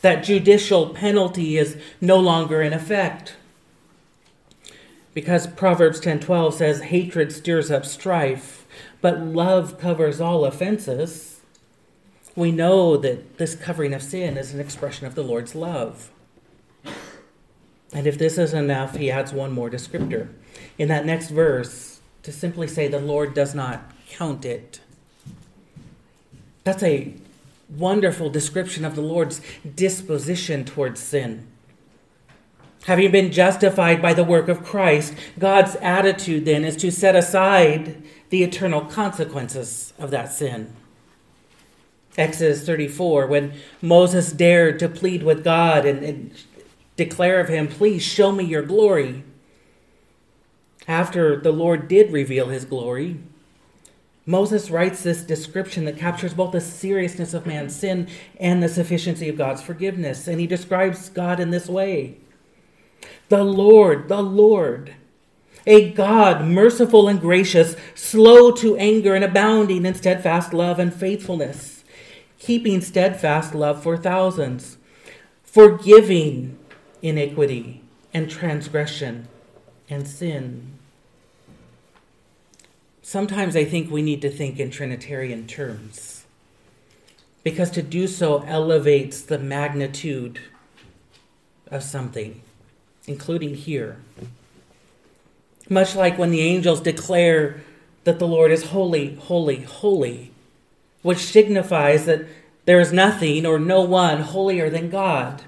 that 0.00 0.24
judicial 0.24 0.90
penalty 0.90 1.56
is 1.56 1.76
no 2.00 2.18
longer 2.18 2.62
in 2.62 2.72
effect. 2.72 3.36
Because 5.14 5.46
Proverbs 5.46 6.00
10:12 6.00 6.52
says 6.54 6.80
hatred 6.82 7.32
stirs 7.32 7.70
up 7.70 7.86
strife, 7.86 8.66
but 9.00 9.20
love 9.20 9.78
covers 9.78 10.20
all 10.20 10.44
offenses. 10.44 11.40
We 12.34 12.52
know 12.52 12.98
that 12.98 13.38
this 13.38 13.54
covering 13.54 13.94
of 13.94 14.02
sin 14.02 14.36
is 14.36 14.52
an 14.52 14.60
expression 14.60 15.06
of 15.06 15.14
the 15.14 15.22
Lord's 15.24 15.54
love. 15.54 16.10
And 17.94 18.06
if 18.06 18.18
this 18.18 18.36
is 18.36 18.52
enough, 18.52 18.96
he 18.96 19.10
adds 19.10 19.32
one 19.32 19.52
more 19.52 19.70
descriptor 19.70 20.28
in 20.76 20.88
that 20.88 21.06
next 21.06 21.30
verse 21.30 22.00
to 22.22 22.32
simply 22.32 22.68
say 22.68 22.88
the 22.88 22.98
Lord 23.00 23.32
does 23.32 23.54
not 23.54 23.90
count 24.08 24.44
it. 24.44 24.80
That's 26.66 26.82
a 26.82 27.14
wonderful 27.68 28.28
description 28.28 28.84
of 28.84 28.96
the 28.96 29.00
Lord's 29.00 29.40
disposition 29.76 30.64
towards 30.64 30.98
sin. 30.98 31.46
Having 32.86 33.12
been 33.12 33.30
justified 33.30 34.02
by 34.02 34.12
the 34.12 34.24
work 34.24 34.48
of 34.48 34.64
Christ, 34.64 35.14
God's 35.38 35.76
attitude 35.76 36.44
then 36.44 36.64
is 36.64 36.76
to 36.78 36.90
set 36.90 37.14
aside 37.14 38.02
the 38.30 38.42
eternal 38.42 38.80
consequences 38.80 39.92
of 39.96 40.10
that 40.10 40.32
sin. 40.32 40.74
Exodus 42.18 42.66
34, 42.66 43.28
when 43.28 43.52
Moses 43.80 44.32
dared 44.32 44.80
to 44.80 44.88
plead 44.88 45.22
with 45.22 45.44
God 45.44 45.86
and, 45.86 46.02
and 46.02 46.32
declare 46.96 47.38
of 47.38 47.48
him, 47.48 47.68
Please 47.68 48.02
show 48.02 48.32
me 48.32 48.42
your 48.42 48.62
glory. 48.62 49.22
After 50.88 51.38
the 51.38 51.52
Lord 51.52 51.86
did 51.86 52.12
reveal 52.12 52.48
his 52.48 52.64
glory, 52.64 53.20
Moses 54.28 54.70
writes 54.70 55.04
this 55.04 55.22
description 55.22 55.84
that 55.84 55.96
captures 55.96 56.34
both 56.34 56.50
the 56.50 56.60
seriousness 56.60 57.32
of 57.32 57.46
man's 57.46 57.76
sin 57.76 58.08
and 58.40 58.60
the 58.60 58.68
sufficiency 58.68 59.28
of 59.28 59.38
God's 59.38 59.62
forgiveness. 59.62 60.26
And 60.26 60.40
he 60.40 60.48
describes 60.48 61.08
God 61.08 61.38
in 61.38 61.50
this 61.50 61.68
way 61.68 62.16
The 63.28 63.44
Lord, 63.44 64.08
the 64.08 64.22
Lord, 64.22 64.94
a 65.64 65.92
God 65.92 66.44
merciful 66.44 67.08
and 67.08 67.20
gracious, 67.20 67.76
slow 67.94 68.50
to 68.52 68.76
anger 68.76 69.14
and 69.14 69.24
abounding 69.24 69.86
in 69.86 69.94
steadfast 69.94 70.52
love 70.52 70.80
and 70.80 70.92
faithfulness, 70.92 71.84
keeping 72.38 72.80
steadfast 72.80 73.54
love 73.54 73.80
for 73.80 73.96
thousands, 73.96 74.76
forgiving 75.44 76.58
iniquity 77.00 77.82
and 78.12 78.28
transgression 78.28 79.28
and 79.88 80.08
sin. 80.08 80.75
Sometimes 83.06 83.54
I 83.54 83.64
think 83.64 83.88
we 83.88 84.02
need 84.02 84.20
to 84.22 84.30
think 84.30 84.58
in 84.58 84.68
Trinitarian 84.68 85.46
terms 85.46 86.24
because 87.44 87.70
to 87.70 87.80
do 87.80 88.08
so 88.08 88.42
elevates 88.42 89.20
the 89.20 89.38
magnitude 89.38 90.40
of 91.70 91.84
something, 91.84 92.42
including 93.06 93.54
here. 93.54 93.98
Much 95.68 95.94
like 95.94 96.18
when 96.18 96.32
the 96.32 96.40
angels 96.40 96.80
declare 96.80 97.62
that 98.02 98.18
the 98.18 98.26
Lord 98.26 98.50
is 98.50 98.70
holy, 98.70 99.14
holy, 99.14 99.62
holy, 99.62 100.32
which 101.02 101.18
signifies 101.18 102.06
that 102.06 102.26
there 102.64 102.80
is 102.80 102.92
nothing 102.92 103.46
or 103.46 103.60
no 103.60 103.82
one 103.82 104.22
holier 104.22 104.68
than 104.68 104.90
God. 104.90 105.42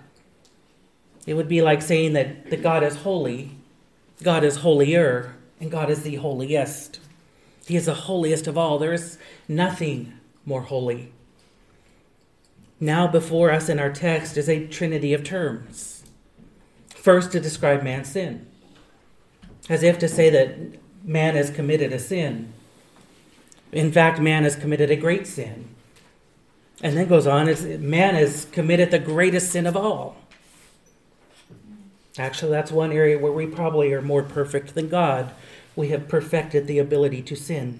It 1.26 1.34
would 1.34 1.48
be 1.48 1.60
like 1.60 1.82
saying 1.82 2.12
that, 2.12 2.50
that 2.50 2.62
God 2.62 2.84
is 2.84 2.98
holy, 2.98 3.56
God 4.22 4.44
is 4.44 4.58
holier, 4.58 5.34
and 5.60 5.72
God 5.72 5.90
is 5.90 6.04
the 6.04 6.14
holiest. 6.14 7.00
He 7.68 7.76
is 7.76 7.84
the 7.84 7.92
holiest 7.92 8.46
of 8.46 8.56
all. 8.56 8.78
There 8.78 8.94
is 8.94 9.18
nothing 9.46 10.14
more 10.46 10.62
holy. 10.62 11.12
Now, 12.80 13.06
before 13.06 13.50
us 13.50 13.68
in 13.68 13.78
our 13.78 13.92
text 13.92 14.38
is 14.38 14.48
a 14.48 14.66
trinity 14.66 15.12
of 15.12 15.22
terms. 15.22 16.02
First, 16.94 17.30
to 17.32 17.40
describe 17.40 17.82
man's 17.82 18.08
sin, 18.08 18.46
as 19.68 19.82
if 19.82 19.98
to 19.98 20.08
say 20.08 20.30
that 20.30 20.78
man 21.04 21.34
has 21.34 21.50
committed 21.50 21.92
a 21.92 21.98
sin. 21.98 22.54
In 23.70 23.92
fact, 23.92 24.18
man 24.18 24.44
has 24.44 24.56
committed 24.56 24.90
a 24.90 24.96
great 24.96 25.26
sin. 25.26 25.68
And 26.82 26.96
then 26.96 27.06
goes 27.06 27.26
on, 27.26 27.46
man 27.86 28.14
has 28.14 28.46
committed 28.46 28.90
the 28.90 28.98
greatest 28.98 29.52
sin 29.52 29.66
of 29.66 29.76
all. 29.76 30.16
Actually, 32.16 32.52
that's 32.52 32.72
one 32.72 32.92
area 32.92 33.18
where 33.18 33.32
we 33.32 33.46
probably 33.46 33.92
are 33.92 34.00
more 34.00 34.22
perfect 34.22 34.74
than 34.74 34.88
God 34.88 35.34
we 35.78 35.90
have 35.90 36.08
perfected 36.08 36.66
the 36.66 36.80
ability 36.80 37.22
to 37.22 37.36
sin. 37.36 37.78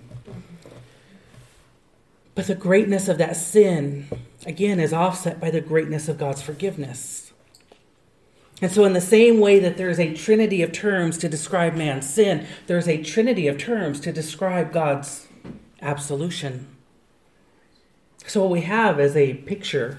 But 2.37 2.47
the 2.47 2.55
greatness 2.55 3.09
of 3.09 3.19
that 3.19 3.37
sin, 3.37 4.07
again, 4.47 4.79
is 4.79 4.93
offset 4.93 5.41
by 5.41 5.51
the 5.51 5.61
greatness 5.61 6.09
of 6.09 6.17
God's 6.17 6.41
forgiveness. 6.41 7.33
And 8.63 8.71
so, 8.71 8.85
in 8.85 8.93
the 8.93 9.01
same 9.01 9.41
way 9.41 9.59
that 9.59 9.77
there 9.77 9.91
is 9.91 9.99
a 9.99 10.15
trinity 10.15 10.63
of 10.63 10.71
terms 10.71 11.19
to 11.19 11.29
describe 11.29 11.75
man's 11.75 12.09
sin, 12.09 12.47
there 12.69 12.79
is 12.79 12.87
a 12.87 13.03
trinity 13.03 13.49
of 13.49 13.59
terms 13.59 13.99
to 14.01 14.13
describe 14.13 14.73
God's 14.73 15.27
absolution. 15.83 16.69
So, 18.29 18.43
what 18.43 18.51
we 18.51 18.61
have 18.61 19.01
is 19.01 19.17
a 19.17 19.35
picture 19.35 19.99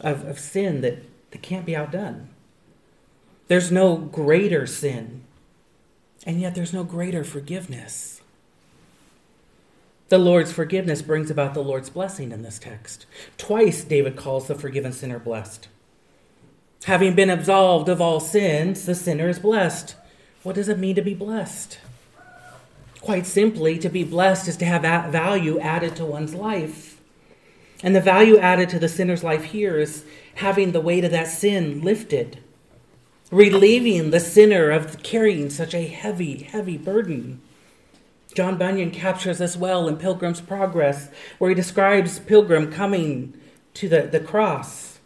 of, 0.00 0.24
of 0.24 0.38
sin 0.38 0.80
that, 0.80 1.02
that 1.32 1.42
can't 1.42 1.66
be 1.66 1.76
outdone. 1.76 2.30
There's 3.48 3.70
no 3.70 3.96
greater 3.96 4.66
sin 4.66 5.25
and 6.24 6.40
yet 6.40 6.54
there's 6.54 6.72
no 6.72 6.84
greater 6.84 7.24
forgiveness. 7.24 8.20
The 10.08 10.18
Lord's 10.18 10.52
forgiveness 10.52 11.02
brings 11.02 11.30
about 11.30 11.54
the 11.54 11.64
Lord's 11.64 11.90
blessing 11.90 12.30
in 12.30 12.42
this 12.42 12.60
text. 12.60 13.06
Twice 13.38 13.82
David 13.82 14.16
calls 14.16 14.46
the 14.46 14.54
forgiven 14.54 14.92
sinner 14.92 15.18
blessed. 15.18 15.68
Having 16.84 17.16
been 17.16 17.30
absolved 17.30 17.88
of 17.88 18.00
all 18.00 18.20
sins, 18.20 18.86
the 18.86 18.94
sinner 18.94 19.28
is 19.28 19.40
blessed. 19.40 19.96
What 20.44 20.54
does 20.54 20.68
it 20.68 20.78
mean 20.78 20.94
to 20.94 21.02
be 21.02 21.14
blessed? 21.14 21.80
Quite 23.00 23.26
simply, 23.26 23.78
to 23.78 23.88
be 23.88 24.04
blessed 24.04 24.46
is 24.46 24.56
to 24.58 24.64
have 24.64 24.82
value 25.10 25.58
added 25.58 25.96
to 25.96 26.04
one's 26.04 26.34
life. 26.34 27.00
And 27.82 27.94
the 27.94 28.00
value 28.00 28.38
added 28.38 28.68
to 28.70 28.78
the 28.78 28.88
sinner's 28.88 29.24
life 29.24 29.44
here 29.44 29.76
is 29.78 30.04
having 30.36 30.70
the 30.70 30.80
weight 30.80 31.04
of 31.04 31.10
that 31.10 31.26
sin 31.26 31.82
lifted 31.82 32.38
relieving 33.30 34.10
the 34.10 34.20
sinner 34.20 34.70
of 34.70 35.02
carrying 35.02 35.50
such 35.50 35.74
a 35.74 35.88
heavy, 35.88 36.44
heavy 36.44 36.76
burden. 36.76 37.40
John 38.34 38.58
Bunyan 38.58 38.90
captures 38.90 39.38
this 39.38 39.56
well 39.56 39.88
in 39.88 39.96
Pilgrim's 39.96 40.40
Progress, 40.40 41.08
where 41.38 41.50
he 41.50 41.54
describes 41.54 42.18
Pilgrim 42.18 42.70
coming 42.70 43.34
to 43.74 43.88
the, 43.88 44.02
the 44.02 44.20
cross. 44.20 44.98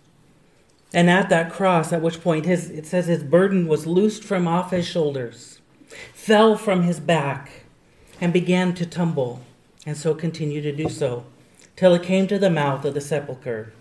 And 0.93 1.09
at 1.09 1.29
that 1.29 1.53
cross, 1.53 1.93
at 1.93 2.03
which 2.03 2.21
point 2.21 2.47
his, 2.47 2.69
it 2.71 2.87
says 2.87 3.07
his 3.07 3.23
burden 3.23 3.69
was 3.69 3.87
loosed 3.87 4.25
from 4.25 4.49
off 4.49 4.73
his 4.73 4.87
shoulders, 4.87 5.61
fell 6.13 6.57
from 6.57 6.83
his 6.83 6.99
back, 6.99 7.65
and 8.21 8.33
began 8.33 8.75
to 8.75 8.85
tumble, 8.85 9.41
and 9.87 9.97
so 9.97 10.15
continued 10.15 10.63
to 10.63 10.73
do 10.73 10.89
so, 10.89 11.25
till 11.77 11.95
it 11.95 12.03
came 12.03 12.27
to 12.27 12.39
the 12.39 12.51
mouth 12.51 12.85
of 12.85 12.95
the 12.95 13.01
sepulchre, 13.01 13.73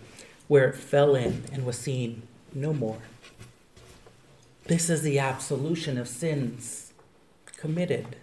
where 0.46 0.68
it 0.68 0.76
fell 0.76 1.14
in 1.14 1.44
and 1.52 1.66
was 1.66 1.76
seen 1.76 2.22
no 2.54 2.72
more. 2.72 2.98
This 4.70 4.88
is 4.88 5.02
the 5.02 5.18
absolution 5.18 5.98
of 5.98 6.06
sins 6.06 6.92
committed. 7.56 8.14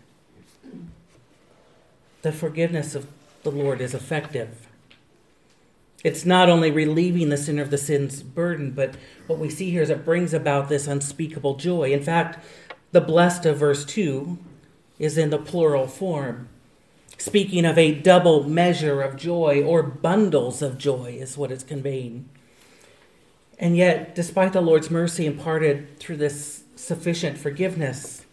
The 2.21 2.31
forgiveness 2.31 2.95
of 2.95 3.05
the 3.43 3.51
Lord 3.51 3.81
is 3.81 3.93
effective. 3.93 4.65
It's 6.05 6.25
not 6.25 6.47
only 6.47 6.71
relieving 6.71 7.27
the 7.27 7.35
sinner 7.35 7.63
of 7.63 7.69
the 7.69 7.77
sin's 7.77 8.23
burden, 8.23 8.71
but 8.71 8.95
what 9.27 9.39
we 9.39 9.49
see 9.49 9.71
here 9.71 9.81
is 9.81 9.89
it 9.89 10.05
brings 10.05 10.33
about 10.33 10.69
this 10.69 10.87
unspeakable 10.87 11.55
joy. 11.55 11.91
In 11.91 12.01
fact, 12.01 12.41
the 12.93 13.01
blessed 13.01 13.45
of 13.45 13.57
verse 13.57 13.83
2 13.83 14.37
is 14.99 15.17
in 15.17 15.31
the 15.31 15.37
plural 15.37 15.85
form, 15.85 16.47
speaking 17.17 17.65
of 17.65 17.77
a 17.77 17.93
double 17.93 18.45
measure 18.45 19.01
of 19.01 19.17
joy 19.17 19.61
or 19.61 19.83
bundles 19.83 20.61
of 20.61 20.77
joy, 20.77 21.17
is 21.19 21.37
what 21.37 21.51
it's 21.51 21.65
conveying. 21.65 22.29
And 23.59 23.75
yet, 23.75 24.13
despite 24.13 24.53
the 24.53 24.61
Lord's 24.61 24.91
mercy 24.91 25.25
imparted 25.25 25.99
through 25.99 26.17
this 26.17 26.63
sufficient 26.75 27.37
forgiveness, 27.37 28.23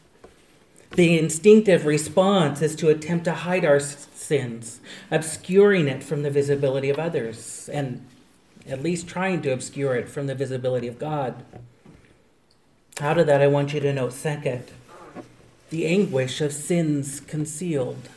the 0.92 1.18
instinctive 1.18 1.86
response 1.86 2.62
is 2.62 2.76
to 2.76 2.88
attempt 2.88 3.24
to 3.24 3.32
hide 3.32 3.64
our 3.64 3.80
sins, 3.80 4.80
obscuring 5.10 5.88
it 5.88 6.04
from 6.04 6.22
the 6.22 6.30
visibility 6.30 6.90
of 6.90 6.98
others, 6.98 7.68
and 7.72 8.06
at 8.68 8.82
least 8.82 9.08
trying 9.08 9.42
to 9.42 9.50
obscure 9.50 9.96
it 9.96 10.08
from 10.08 10.26
the 10.26 10.34
visibility 10.34 10.86
of 10.86 10.98
God. 10.98 11.44
Out 13.00 13.18
of 13.18 13.26
that, 13.26 13.40
I 13.40 13.48
want 13.48 13.74
you 13.74 13.80
to 13.80 13.92
note 13.92 14.12
second, 14.12 14.70
the 15.70 15.86
anguish 15.86 16.40
of 16.40 16.52
sins 16.52 17.18
concealed. 17.20 18.08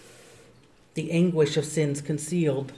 The 0.94 1.12
anguish 1.12 1.58
of 1.58 1.66
sins 1.66 2.02
concealed. 2.02 2.74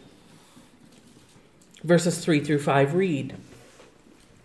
Verses 1.84 2.24
3 2.24 2.42
through 2.42 2.60
5 2.60 2.94
read 2.94 3.36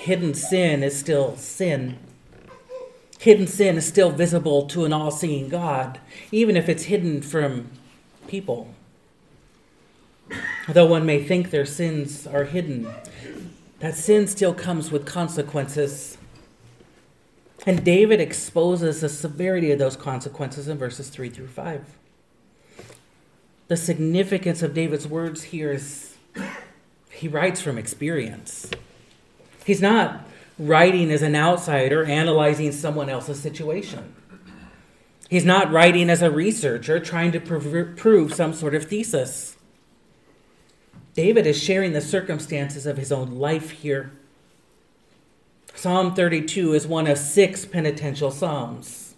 hidden 0.00 0.32
sin 0.32 0.82
is 0.82 0.98
still 0.98 1.36
sin. 1.36 1.98
Hidden 3.18 3.46
sin 3.46 3.76
is 3.76 3.86
still 3.86 4.10
visible 4.10 4.66
to 4.68 4.86
an 4.86 4.94
all 4.94 5.10
seeing 5.10 5.50
God, 5.50 6.00
even 6.32 6.56
if 6.56 6.70
it's 6.70 6.84
hidden 6.84 7.20
from 7.20 7.70
people. 8.26 8.74
Though 10.66 10.86
one 10.86 11.04
may 11.04 11.22
think 11.22 11.50
their 11.50 11.66
sins 11.66 12.26
are 12.26 12.44
hidden, 12.44 12.90
that 13.80 13.94
sin 13.94 14.26
still 14.26 14.54
comes 14.54 14.90
with 14.90 15.04
consequences. 15.04 16.16
And 17.66 17.84
David 17.84 18.20
exposes 18.20 19.02
the 19.02 19.08
severity 19.10 19.70
of 19.70 19.78
those 19.78 19.96
consequences 19.96 20.66
in 20.66 20.78
verses 20.78 21.10
3 21.10 21.28
through 21.28 21.48
5. 21.48 21.84
The 23.68 23.76
significance 23.76 24.62
of 24.62 24.72
David's 24.72 25.06
words 25.06 25.42
here 25.42 25.72
is 25.72 26.16
he 27.10 27.28
writes 27.28 27.60
from 27.60 27.76
experience. 27.76 28.70
He's 29.64 29.80
not 29.80 30.26
writing 30.58 31.10
as 31.10 31.22
an 31.22 31.34
outsider, 31.34 32.04
analyzing 32.04 32.72
someone 32.72 33.08
else's 33.08 33.40
situation. 33.40 34.14
He's 35.28 35.44
not 35.44 35.70
writing 35.70 36.10
as 36.10 36.22
a 36.22 36.30
researcher, 36.30 36.98
trying 36.98 37.32
to 37.32 37.40
prove, 37.40 37.96
prove 37.96 38.34
some 38.34 38.52
sort 38.52 38.74
of 38.74 38.86
thesis. 38.86 39.56
David 41.14 41.46
is 41.46 41.62
sharing 41.62 41.92
the 41.92 42.00
circumstances 42.00 42.84
of 42.84 42.96
his 42.96 43.12
own 43.12 43.32
life 43.32 43.70
here. 43.70 44.12
Psalm 45.74 46.14
32 46.14 46.74
is 46.74 46.86
one 46.86 47.06
of 47.06 47.16
six 47.16 47.64
penitential 47.64 48.30
psalms. 48.30 49.14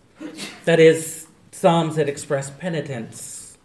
That 0.64 0.78
is, 0.78 1.26
psalms 1.50 1.96
that 1.96 2.08
express 2.08 2.50
penitence. 2.50 3.56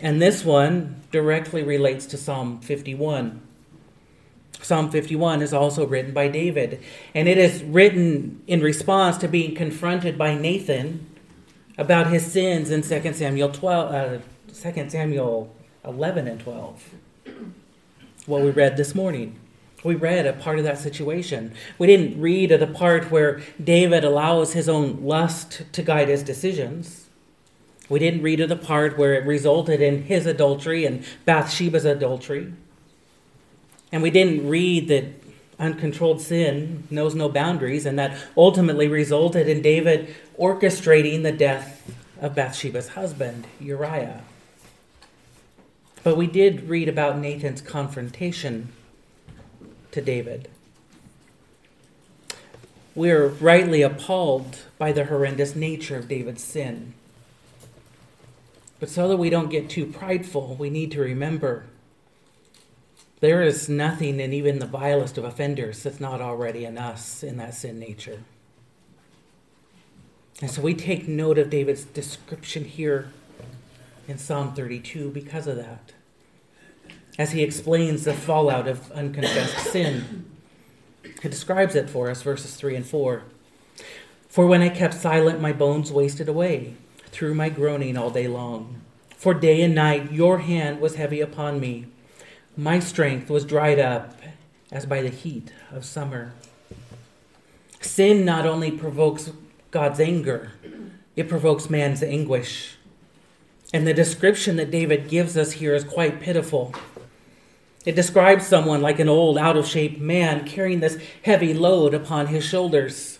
And 0.00 0.20
this 0.20 0.44
one 0.44 1.00
directly 1.10 1.62
relates 1.62 2.06
to 2.06 2.16
Psalm 2.16 2.60
51. 2.60 3.40
Psalm 4.62 4.90
51 4.90 5.42
is 5.42 5.52
also 5.52 5.86
written 5.86 6.12
by 6.12 6.28
David, 6.28 6.80
and 7.14 7.28
it 7.28 7.38
is 7.38 7.62
written 7.64 8.42
in 8.46 8.60
response 8.60 9.18
to 9.18 9.28
being 9.28 9.54
confronted 9.54 10.16
by 10.16 10.34
Nathan 10.34 11.06
about 11.76 12.08
his 12.08 12.24
sins 12.30 12.70
in 12.70 12.82
2 12.82 13.12
Samuel 13.12 13.50
12, 13.50 13.94
uh, 13.94 14.18
2 14.54 14.90
Samuel 14.90 15.54
11 15.84 16.28
and 16.28 16.40
12 16.40 16.94
what 18.26 18.42
we 18.42 18.50
read 18.50 18.76
this 18.76 18.94
morning. 18.94 19.38
We 19.84 19.94
read 19.96 20.26
a 20.26 20.32
part 20.32 20.58
of 20.58 20.64
that 20.64 20.78
situation. 20.78 21.54
We 21.76 21.88
didn't 21.88 22.20
read 22.20 22.52
of 22.52 22.60
the 22.60 22.68
part 22.68 23.10
where 23.10 23.40
David 23.62 24.04
allows 24.04 24.52
his 24.52 24.68
own 24.68 25.02
lust 25.02 25.62
to 25.72 25.82
guide 25.82 26.08
his 26.08 26.22
decisions. 26.22 27.08
We 27.88 27.98
didn't 27.98 28.22
read 28.22 28.40
of 28.40 28.48
the 28.48 28.56
part 28.56 28.96
where 28.96 29.14
it 29.14 29.26
resulted 29.26 29.80
in 29.80 30.04
his 30.04 30.24
adultery 30.24 30.86
and 30.86 31.04
Bathsheba's 31.24 31.84
adultery. 31.84 32.52
And 33.92 34.02
we 34.02 34.10
didn't 34.10 34.48
read 34.48 34.88
that 34.88 35.04
uncontrolled 35.58 36.20
sin 36.20 36.88
knows 36.90 37.14
no 37.14 37.28
boundaries 37.28 37.86
and 37.86 37.98
that 37.98 38.18
ultimately 38.36 38.88
resulted 38.88 39.48
in 39.48 39.62
David 39.62 40.14
orchestrating 40.38 41.22
the 41.22 41.30
death 41.30 41.88
of 42.20 42.34
Bathsheba's 42.34 42.88
husband, 42.88 43.46
Uriah. 43.60 44.22
But 46.02 46.16
we 46.16 46.26
did 46.26 46.68
read 46.68 46.88
about 46.88 47.18
Nathan's 47.18 47.60
confrontation 47.60 48.72
to 49.92 50.00
David. 50.00 50.48
We're 52.94 53.28
rightly 53.28 53.82
appalled 53.82 54.58
by 54.78 54.92
the 54.92 55.04
horrendous 55.04 55.54
nature 55.54 55.96
of 55.96 56.08
David's 56.08 56.42
sin. 56.42 56.94
But 58.80 58.90
so 58.90 59.06
that 59.08 59.16
we 59.16 59.30
don't 59.30 59.48
get 59.48 59.70
too 59.70 59.86
prideful, 59.86 60.56
we 60.58 60.70
need 60.70 60.90
to 60.92 61.00
remember 61.00 61.64
there 63.22 63.40
is 63.40 63.68
nothing 63.68 64.18
in 64.18 64.32
even 64.32 64.58
the 64.58 64.66
vilest 64.66 65.16
of 65.16 65.22
offenders 65.22 65.84
that's 65.84 66.00
not 66.00 66.20
already 66.20 66.64
in 66.64 66.76
us 66.76 67.22
in 67.22 67.36
that 67.36 67.54
sin 67.54 67.78
nature. 67.78 68.18
And 70.40 70.50
so 70.50 70.60
we 70.60 70.74
take 70.74 71.06
note 71.06 71.38
of 71.38 71.48
David's 71.48 71.84
description 71.84 72.64
here 72.64 73.10
in 74.08 74.18
Psalm 74.18 74.54
32 74.54 75.10
because 75.10 75.46
of 75.46 75.54
that. 75.54 75.92
As 77.16 77.30
he 77.30 77.44
explains 77.44 78.02
the 78.02 78.12
fallout 78.12 78.66
of 78.66 78.90
unconfessed 78.90 79.58
sin, 79.72 80.24
he 81.22 81.28
describes 81.28 81.76
it 81.76 81.88
for 81.88 82.10
us, 82.10 82.22
verses 82.22 82.56
3 82.56 82.74
and 82.74 82.86
4. 82.86 83.22
For 84.28 84.48
when 84.48 84.62
I 84.62 84.68
kept 84.68 84.94
silent, 84.94 85.40
my 85.40 85.52
bones 85.52 85.92
wasted 85.92 86.28
away 86.28 86.74
through 87.12 87.34
my 87.34 87.50
groaning 87.50 87.96
all 87.96 88.10
day 88.10 88.26
long. 88.26 88.80
For 89.16 89.32
day 89.32 89.62
and 89.62 89.76
night 89.76 90.10
your 90.10 90.38
hand 90.38 90.80
was 90.80 90.96
heavy 90.96 91.20
upon 91.20 91.60
me. 91.60 91.86
My 92.56 92.80
strength 92.80 93.30
was 93.30 93.46
dried 93.46 93.78
up 93.78 94.20
as 94.70 94.84
by 94.84 95.00
the 95.00 95.08
heat 95.08 95.52
of 95.70 95.86
summer. 95.86 96.34
Sin 97.80 98.26
not 98.26 98.44
only 98.44 98.70
provokes 98.70 99.32
God's 99.70 100.00
anger, 100.00 100.52
it 101.16 101.30
provokes 101.30 101.70
man's 101.70 102.02
anguish. 102.02 102.76
And 103.72 103.86
the 103.86 103.94
description 103.94 104.56
that 104.56 104.70
David 104.70 105.08
gives 105.08 105.34
us 105.36 105.52
here 105.52 105.74
is 105.74 105.82
quite 105.82 106.20
pitiful. 106.20 106.74
It 107.86 107.96
describes 107.96 108.46
someone 108.46 108.82
like 108.82 108.98
an 108.98 109.08
old, 109.08 109.38
out 109.38 109.56
of 109.56 109.66
shape 109.66 109.98
man 109.98 110.46
carrying 110.46 110.80
this 110.80 110.98
heavy 111.22 111.54
load 111.54 111.94
upon 111.94 112.26
his 112.26 112.44
shoulders. 112.44 113.18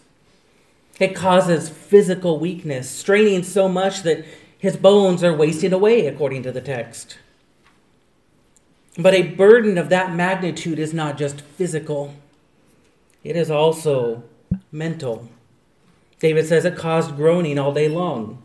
It 1.00 1.16
causes 1.16 1.70
physical 1.70 2.38
weakness, 2.38 2.88
straining 2.88 3.44
so 3.44 3.66
much 3.66 4.02
that 4.02 4.26
his 4.58 4.76
bones 4.76 5.24
are 5.24 5.34
wasting 5.34 5.72
away, 5.72 6.06
according 6.06 6.42
to 6.42 6.52
the 6.52 6.60
text. 6.60 7.16
But 8.98 9.14
a 9.14 9.22
burden 9.22 9.78
of 9.78 9.88
that 9.88 10.14
magnitude 10.14 10.78
is 10.78 10.92
not 10.92 11.16
just 11.16 11.40
physical, 11.40 12.14
it 13.24 13.36
is 13.36 13.50
also 13.50 14.24
mental. 14.70 15.28
David 16.18 16.46
says 16.46 16.64
it 16.64 16.76
caused 16.76 17.16
groaning 17.16 17.58
all 17.58 17.72
day 17.72 17.88
long. 17.88 18.42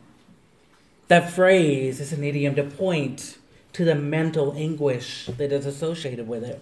That 1.09 1.31
phrase 1.31 1.99
is 1.99 2.11
an 2.11 2.23
idiom 2.23 2.55
to 2.55 2.63
point 2.63 3.37
to 3.73 3.85
the 3.85 3.95
mental 3.95 4.53
anguish 4.57 5.27
that 5.37 5.51
is 5.51 5.65
associated 5.65 6.27
with 6.27 6.43
it. 6.43 6.61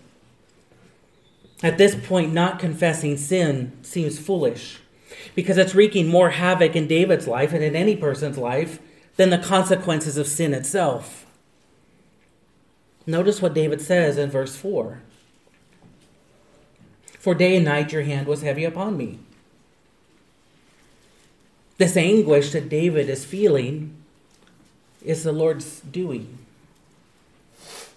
At 1.64 1.78
this 1.78 1.96
point, 1.96 2.34
not 2.34 2.60
confessing 2.60 3.18
sin 3.18 3.72
seems 3.82 4.20
foolish 4.20 4.80
because 5.34 5.58
it's 5.58 5.74
wreaking 5.74 6.08
more 6.08 6.32
havoc 6.32 6.76
in 6.76 6.88
David's 6.88 7.28
life 7.28 7.54
and 7.54 7.64
in 7.64 7.76
any 7.76 7.96
person's 7.96 8.38
life 8.38 8.80
than 9.16 9.30
the 9.30 9.38
consequences 9.38 10.18
of 10.18 10.28
sin 10.28 10.54
itself. 10.54 11.25
Notice 13.08 13.42
what 13.42 13.54
David 13.54 13.82
says 13.82 14.18
in 14.18 14.32
verse 14.32 14.56
4 14.56 15.00
For 17.20 17.36
day 17.36 17.56
and 17.56 17.66
night 17.66 17.92
your 17.92 18.04
hand 18.04 18.28
was 18.28 18.42
heavy 18.42 18.64
upon 18.64 18.98
me. 18.98 19.20
This 21.78 21.98
anguish 21.98 22.52
that 22.54 22.70
David 22.70 23.10
is 23.10 23.26
feeling 23.26 23.96
is 25.04 25.24
the 25.24 25.32
Lord's 25.32 25.82
doing. 25.82 26.38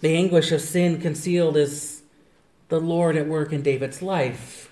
The 0.01 0.14
anguish 0.14 0.53
of 0.53 0.61
sin 0.61 1.01
concealed 1.01 1.57
is 1.57 2.03
the 2.68 2.81
Lord 2.81 3.16
at 3.16 3.27
work 3.27 3.53
in 3.53 3.62
David's 3.62 4.03
life. 4.03 4.71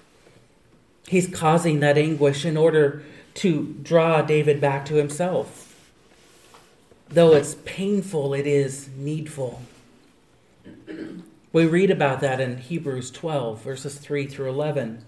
He's 1.09 1.29
causing 1.29 1.81
that 1.81 1.97
anguish 1.97 2.45
in 2.45 2.57
order 2.57 3.03
to 3.35 3.77
draw 3.83 4.23
David 4.23 4.61
back 4.61 4.85
to 4.87 4.95
himself. 4.95 5.63
Though 7.09 7.33
it's 7.35 7.57
painful, 7.65 8.35
it 8.35 8.47
is 8.47 8.89
needful. 8.97 9.63
We 11.53 11.67
read 11.67 11.91
about 11.91 12.21
that 12.21 12.41
in 12.41 12.59
Hebrews 12.59 13.11
12, 13.11 13.63
verses 13.63 13.99
3 13.99 14.27
through 14.27 14.51
11. 14.51 15.05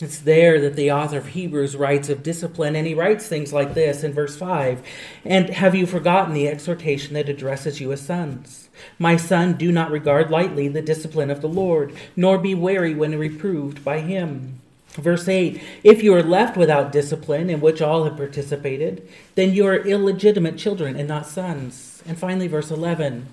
It's 0.00 0.18
there 0.18 0.58
that 0.62 0.76
the 0.76 0.90
author 0.90 1.18
of 1.18 1.28
Hebrews 1.28 1.76
writes 1.76 2.08
of 2.08 2.22
discipline, 2.22 2.74
and 2.74 2.86
he 2.86 2.94
writes 2.94 3.26
things 3.26 3.52
like 3.52 3.74
this 3.74 4.02
in 4.02 4.14
verse 4.14 4.34
5 4.34 4.82
And 5.24 5.50
have 5.50 5.74
you 5.74 5.86
forgotten 5.86 6.32
the 6.32 6.48
exhortation 6.48 7.14
that 7.14 7.28
addresses 7.28 7.80
you 7.80 7.92
as 7.92 8.00
sons? 8.00 8.70
My 8.98 9.16
son, 9.16 9.54
do 9.54 9.70
not 9.70 9.90
regard 9.90 10.30
lightly 10.30 10.68
the 10.68 10.80
discipline 10.80 11.30
of 11.30 11.42
the 11.42 11.48
Lord, 11.48 11.94
nor 12.16 12.38
be 12.38 12.54
wary 12.54 12.94
when 12.94 13.18
reproved 13.18 13.84
by 13.84 14.00
him. 14.00 14.60
Verse 14.92 15.28
8 15.28 15.62
If 15.84 16.02
you 16.02 16.14
are 16.14 16.22
left 16.22 16.56
without 16.56 16.92
discipline, 16.92 17.50
in 17.50 17.60
which 17.60 17.82
all 17.82 18.04
have 18.04 18.16
participated, 18.16 19.06
then 19.34 19.52
you 19.52 19.66
are 19.66 19.76
illegitimate 19.76 20.56
children 20.56 20.96
and 20.96 21.08
not 21.08 21.26
sons. 21.26 22.02
And 22.06 22.18
finally, 22.18 22.46
verse 22.46 22.70
11 22.70 23.26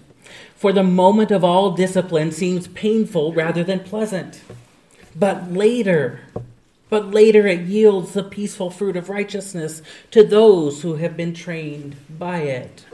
For 0.58 0.74
the 0.74 0.84
moment 0.84 1.30
of 1.30 1.44
all 1.44 1.72
discipline 1.72 2.32
seems 2.32 2.68
painful 2.68 3.32
rather 3.32 3.64
than 3.64 3.82
pleasant. 3.82 4.42
But 5.16 5.52
later, 5.52 6.22
but 6.90 7.12
later 7.12 7.46
it 7.46 7.62
yields 7.62 8.14
the 8.14 8.24
peaceful 8.24 8.72
fruit 8.72 8.98
of 8.98 9.08
righteousness 9.08 9.84
to 10.12 10.24
those 10.24 10.82
who 10.82 10.96
have 10.96 11.16
been 11.16 11.36
trained 11.36 11.96
by 12.10 12.40
it. 12.40 12.86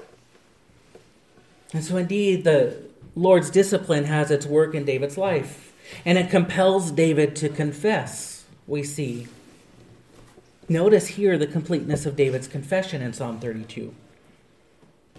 And 1.71 1.83
so, 1.83 1.95
indeed, 1.95 2.43
the 2.43 2.83
Lord's 3.15 3.49
discipline 3.49 4.05
has 4.05 4.29
its 4.29 4.45
work 4.45 4.75
in 4.75 4.83
David's 4.83 5.17
life, 5.17 5.73
and 6.05 6.17
it 6.17 6.29
compels 6.29 6.91
David 6.91 7.35
to 7.37 7.49
confess, 7.49 8.43
we 8.67 8.83
see. 8.83 9.27
Notice 10.67 11.07
here 11.07 11.37
the 11.37 11.47
completeness 11.47 12.05
of 12.05 12.15
David's 12.15 12.47
confession 12.47 13.01
in 13.01 13.13
Psalm 13.13 13.39
32. 13.39 13.93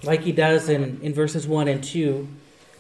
Like 0.05 0.23
he 0.23 0.33
does 0.33 0.69
in, 0.69 1.01
in 1.03 1.15
verses 1.15 1.47
1 1.47 1.69
and 1.69 1.83
2, 1.83 2.29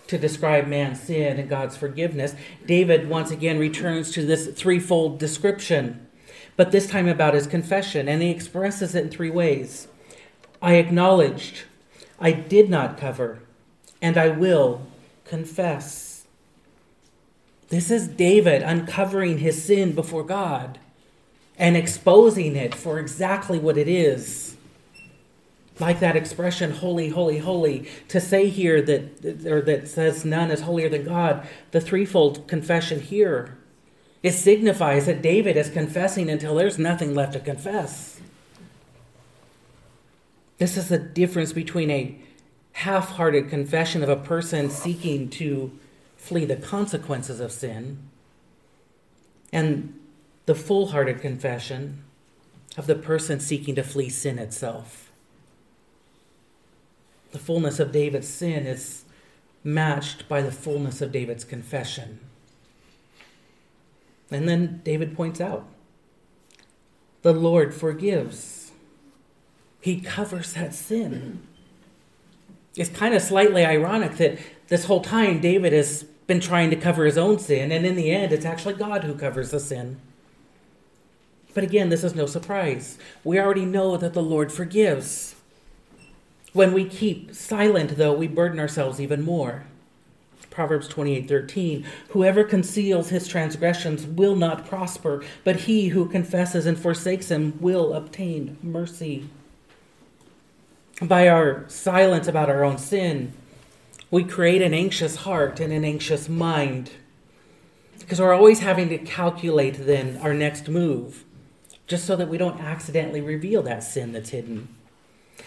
to 0.07 0.19
describe 0.19 0.67
man's 0.67 1.01
sin 1.01 1.39
and 1.39 1.49
God's 1.49 1.77
forgiveness, 1.77 2.35
David 2.67 3.09
once 3.09 3.31
again 3.31 3.59
returns 3.59 4.11
to 4.13 4.25
this 4.25 4.49
threefold 4.49 5.19
description, 5.19 6.07
but 6.57 6.73
this 6.73 6.89
time 6.89 7.09
about 7.09 7.35
his 7.35 7.47
confession, 7.47 8.09
and 8.09 8.23
he 8.23 8.31
expresses 8.31 8.95
it 8.95 9.05
in 9.05 9.11
three 9.11 9.31
ways. 9.31 9.89
I 10.61 10.75
acknowledged, 10.75 11.63
I 12.21 12.33
did 12.33 12.69
not 12.69 12.99
cover, 12.99 13.41
and 14.03 14.17
I 14.17 14.29
will 14.29 14.87
confess. 15.25 16.27
This 17.69 17.91
is 17.91 18.07
David 18.07 18.63
uncovering 18.63 19.39
his 19.39 19.65
sin 19.65 19.95
before 19.95 20.23
God 20.23 20.79
and 21.59 21.77
exposing 21.77 22.57
it 22.57 22.75
for 22.75 22.99
exactly 22.99 23.59
what 23.59 23.79
it 23.79 23.89
is 23.89 24.57
like 25.81 26.01
that 26.01 26.17
expression 26.17 26.71
holy 26.71 27.09
holy 27.09 27.39
holy 27.39 27.89
to 28.09 28.21
say 28.21 28.49
here 28.49 28.81
that 28.81 29.45
or 29.47 29.61
that 29.61 29.89
says 29.89 30.25
none 30.25 30.51
is 30.51 30.61
holier 30.61 30.89
than 30.89 31.05
god 31.05 31.47
the 31.73 31.81
threefold 31.81 32.47
confession 32.47 33.01
here 33.01 33.57
it 34.23 34.33
signifies 34.33 35.07
that 35.07 35.21
david 35.21 35.57
is 35.57 35.69
confessing 35.71 36.31
until 36.31 36.55
there's 36.55 36.79
nothing 36.79 37.15
left 37.15 37.33
to 37.35 37.41
confess. 37.41 38.21
This 40.59 40.77
is 40.77 40.89
the 40.89 40.99
difference 40.99 41.53
between 41.53 41.91
a 41.91 42.17
half-hearted 42.73 43.49
confession 43.49 44.03
of 44.03 44.09
a 44.09 44.17
person 44.17 44.71
seeking 44.71 45.29
to 45.31 45.79
flee 46.17 46.45
the 46.45 46.57
consequences 46.57 47.41
of 47.41 47.53
sin 47.53 47.99
and 49.53 49.99
the 50.47 50.55
full-hearted 50.55 51.21
confession 51.21 52.03
of 52.77 52.87
the 52.87 52.95
person 52.95 53.41
seeking 53.41 53.75
to 53.75 53.83
flee 53.83 54.09
sin 54.09 54.39
itself 54.39 55.04
the 57.35 57.41
fullness 57.41 57.81
of 57.81 57.91
David's 57.91 58.29
sin 58.29 58.65
is 58.65 59.05
matched 59.65 60.29
by 60.29 60.41
the 60.41 60.53
fullness 60.53 61.03
of 61.03 61.11
David's 61.11 61.43
confession. 61.43 62.21
And 64.31 64.49
then 64.49 64.81
David 64.85 65.17
points 65.17 65.41
out 65.41 65.67
the 67.23 67.33
Lord 67.33 67.75
forgives, 67.75 68.71
He 69.81 70.01
covers 70.01 70.53
that 70.53 70.75
sin. 70.75 71.43
It's 72.77 72.91
kind 72.91 73.15
of 73.15 73.21
slightly 73.21 73.65
ironic 73.65 74.17
that 74.19 74.39
this 74.69 74.85
whole 74.85 75.01
time 75.01 75.41
David 75.41 75.73
has 75.73 76.05
been 76.29 76.41
trying 76.41 76.71
to 76.71 76.77
cover 76.77 77.05
his 77.05 77.19
own 77.19 77.41
sin, 77.41 77.73
and 77.73 77.85
in 77.85 77.97
the 77.97 78.13
end, 78.13 78.33
it's 78.33 78.45
actually 78.45 78.75
God 78.75 79.03
who 79.03 79.15
covers 79.15 79.51
the 79.51 79.59
sin. 79.59 80.01
But 81.53 81.65
again, 81.65 81.89
this 81.89 82.05
is 82.05 82.15
no 82.15 82.27
surprise. 82.27 82.97
We 83.25 83.41
already 83.41 83.65
know 83.65 83.97
that 83.97 84.15
the 84.15 84.23
Lord 84.23 84.53
forgives. 84.53 85.35
When 86.55 86.73
we 86.73 86.85
keep 86.85 87.35
silent, 87.35 87.97
though, 87.97 88.13
we 88.13 88.29
burden 88.29 88.61
ourselves 88.61 89.01
even 89.01 89.23
more. 89.23 89.65
Proverbs 90.51 90.87
28:13 90.87 91.85
Whoever 92.11 92.45
conceals 92.45 93.09
his 93.09 93.27
transgressions 93.27 94.07
will 94.07 94.37
not 94.37 94.65
prosper, 94.65 95.25
but 95.43 95.63
he 95.63 95.89
who 95.89 96.07
confesses 96.07 96.65
and 96.65 96.79
forsakes 96.79 97.29
him 97.29 97.59
will 97.61 97.93
obtain 97.93 98.57
mercy. 98.63 99.29
By 101.03 101.27
our 101.27 101.65
silence 101.67 102.29
about 102.29 102.49
our 102.49 102.63
own 102.63 102.79
sin, 102.79 103.33
we 104.13 104.23
create 104.23 104.63
an 104.63 104.73
anxious 104.73 105.17
heart 105.17 105.59
and 105.59 105.73
an 105.73 105.85
anxious 105.85 106.29
mind. 106.29 106.93
Because 107.99 108.21
we're 108.21 108.33
always 108.33 108.61
having 108.61 108.89
to 108.91 108.99
calculate 108.99 109.87
then 109.87 110.19
our 110.19 110.33
next 110.33 110.69
move, 110.69 111.25
just 111.89 112.05
so 112.05 112.15
that 112.15 112.29
we 112.29 112.39
don't 112.39 112.61
accidentally 112.61 113.21
reveal 113.21 113.61
that 113.65 113.83
sin 113.83 114.13
that's 114.13 114.31
hidden. 114.31 114.69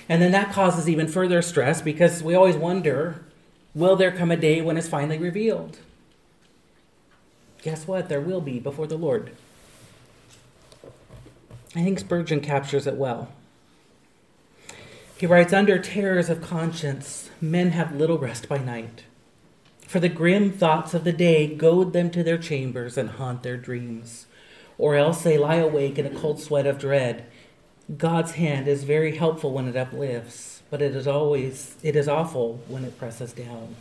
And 0.09 0.21
then 0.21 0.31
that 0.31 0.53
causes 0.53 0.87
even 0.89 1.07
further 1.07 1.41
stress 1.41 1.81
because 1.81 2.23
we 2.23 2.35
always 2.35 2.55
wonder 2.55 3.23
will 3.75 3.95
there 3.95 4.11
come 4.11 4.31
a 4.31 4.37
day 4.37 4.61
when 4.61 4.77
it's 4.77 4.87
finally 4.87 5.17
revealed? 5.17 5.79
Guess 7.61 7.87
what? 7.87 8.09
There 8.09 8.21
will 8.21 8.41
be 8.41 8.59
before 8.59 8.87
the 8.87 8.97
Lord. 8.97 9.31
I 11.75 11.83
think 11.83 11.99
Spurgeon 11.99 12.39
captures 12.39 12.87
it 12.87 12.95
well. 12.95 13.29
He 15.17 15.25
writes 15.25 15.53
Under 15.53 15.77
terrors 15.77 16.29
of 16.29 16.41
conscience, 16.41 17.29
men 17.41 17.71
have 17.71 17.95
little 17.95 18.17
rest 18.17 18.47
by 18.47 18.57
night. 18.59 19.03
For 19.87 19.99
the 19.99 20.09
grim 20.09 20.51
thoughts 20.51 20.93
of 20.93 21.03
the 21.03 21.13
day 21.13 21.47
goad 21.47 21.93
them 21.93 22.09
to 22.11 22.23
their 22.23 22.37
chambers 22.37 22.97
and 22.97 23.11
haunt 23.11 23.43
their 23.43 23.57
dreams. 23.57 24.27
Or 24.77 24.95
else 24.95 25.23
they 25.23 25.37
lie 25.37 25.55
awake 25.55 25.97
in 25.97 26.05
a 26.05 26.19
cold 26.19 26.39
sweat 26.39 26.67
of 26.67 26.77
dread 26.77 27.25
God's 27.95 28.33
hand 28.33 28.67
is 28.67 28.83
very 28.83 29.15
helpful 29.15 29.53
when 29.53 29.67
it 29.67 29.77
uplifts, 29.77 30.61
but 30.69 30.81
it 30.81 30.93
is 30.93 31.07
always 31.07 31.77
it 31.81 31.95
is 31.95 32.09
awful 32.09 32.61
when 32.67 32.83
it 32.83 32.97
presses 32.97 33.31
down. 33.31 33.75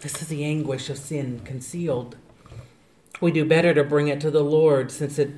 This 0.00 0.22
is 0.22 0.28
the 0.28 0.42
anguish 0.44 0.88
of 0.88 0.96
sin 0.96 1.40
concealed. 1.44 2.16
We 3.20 3.30
do 3.30 3.44
better 3.44 3.74
to 3.74 3.84
bring 3.84 4.08
it 4.08 4.20
to 4.22 4.30
the 4.30 4.42
Lord 4.42 4.90
since 4.90 5.18
it 5.18 5.30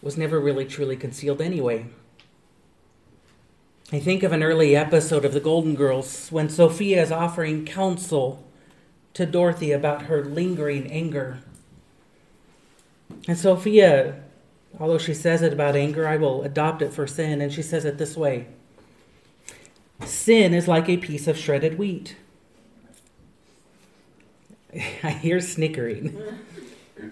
was 0.00 0.16
never 0.16 0.38
really 0.38 0.64
truly 0.64 0.96
concealed 0.96 1.40
anyway. 1.40 1.86
I 3.92 3.98
think 3.98 4.22
of 4.22 4.32
an 4.32 4.42
early 4.42 4.74
episode 4.76 5.24
of 5.24 5.32
The 5.32 5.40
Golden 5.40 5.74
Girls 5.74 6.28
when 6.30 6.48
Sophia 6.48 7.02
is 7.02 7.12
offering 7.12 7.64
counsel 7.64 8.44
to 9.14 9.26
Dorothy 9.26 9.72
about 9.72 10.02
her 10.02 10.24
lingering 10.24 10.90
anger. 10.90 11.40
And 13.28 13.36
Sophia 13.36 14.22
although 14.78 14.98
she 14.98 15.14
says 15.14 15.42
it 15.42 15.52
about 15.52 15.76
anger, 15.76 16.06
I 16.06 16.16
will 16.16 16.42
adopt 16.42 16.82
it 16.82 16.92
for 16.92 17.06
sin. 17.06 17.40
And 17.40 17.52
she 17.52 17.62
says 17.62 17.84
it 17.84 17.98
this 17.98 18.16
way 18.16 18.46
Sin 20.04 20.52
is 20.52 20.68
like 20.68 20.88
a 20.88 20.96
piece 20.96 21.26
of 21.26 21.38
shredded 21.38 21.78
wheat. 21.78 22.16
I 25.02 25.10
hear 25.10 25.40
snickering. 25.40 26.16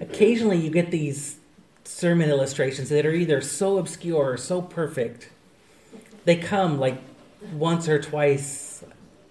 Occasionally, 0.00 0.58
you 0.58 0.70
get 0.70 0.90
these 0.90 1.38
sermon 1.84 2.30
illustrations 2.30 2.88
that 2.88 3.06
are 3.06 3.12
either 3.12 3.40
so 3.40 3.78
obscure 3.78 4.32
or 4.32 4.36
so 4.36 4.60
perfect. 4.62 5.30
They 6.24 6.36
come 6.36 6.78
like 6.78 7.00
once 7.52 7.88
or 7.88 8.00
twice 8.00 8.84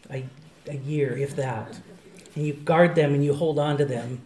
a, 0.09 0.25
a 0.67 0.75
year, 0.75 1.17
if 1.17 1.35
that. 1.35 1.79
And 2.35 2.45
you 2.45 2.53
guard 2.53 2.95
them 2.95 3.13
and 3.13 3.23
you 3.23 3.33
hold 3.33 3.59
on 3.59 3.77
to 3.77 3.85
them. 3.85 4.21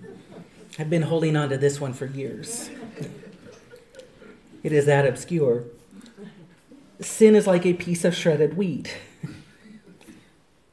I've 0.79 0.89
been 0.89 1.03
holding 1.03 1.35
on 1.35 1.49
to 1.49 1.57
this 1.57 1.81
one 1.81 1.93
for 1.93 2.05
years. 2.05 2.69
It 4.67 4.73
is 4.73 4.85
that 4.87 5.05
obscure. 5.05 5.63
Sin 6.99 7.35
is 7.35 7.47
like 7.47 7.65
a 7.65 7.71
piece 7.71 8.03
of 8.03 8.13
shredded 8.13 8.57
wheat. 8.57 8.97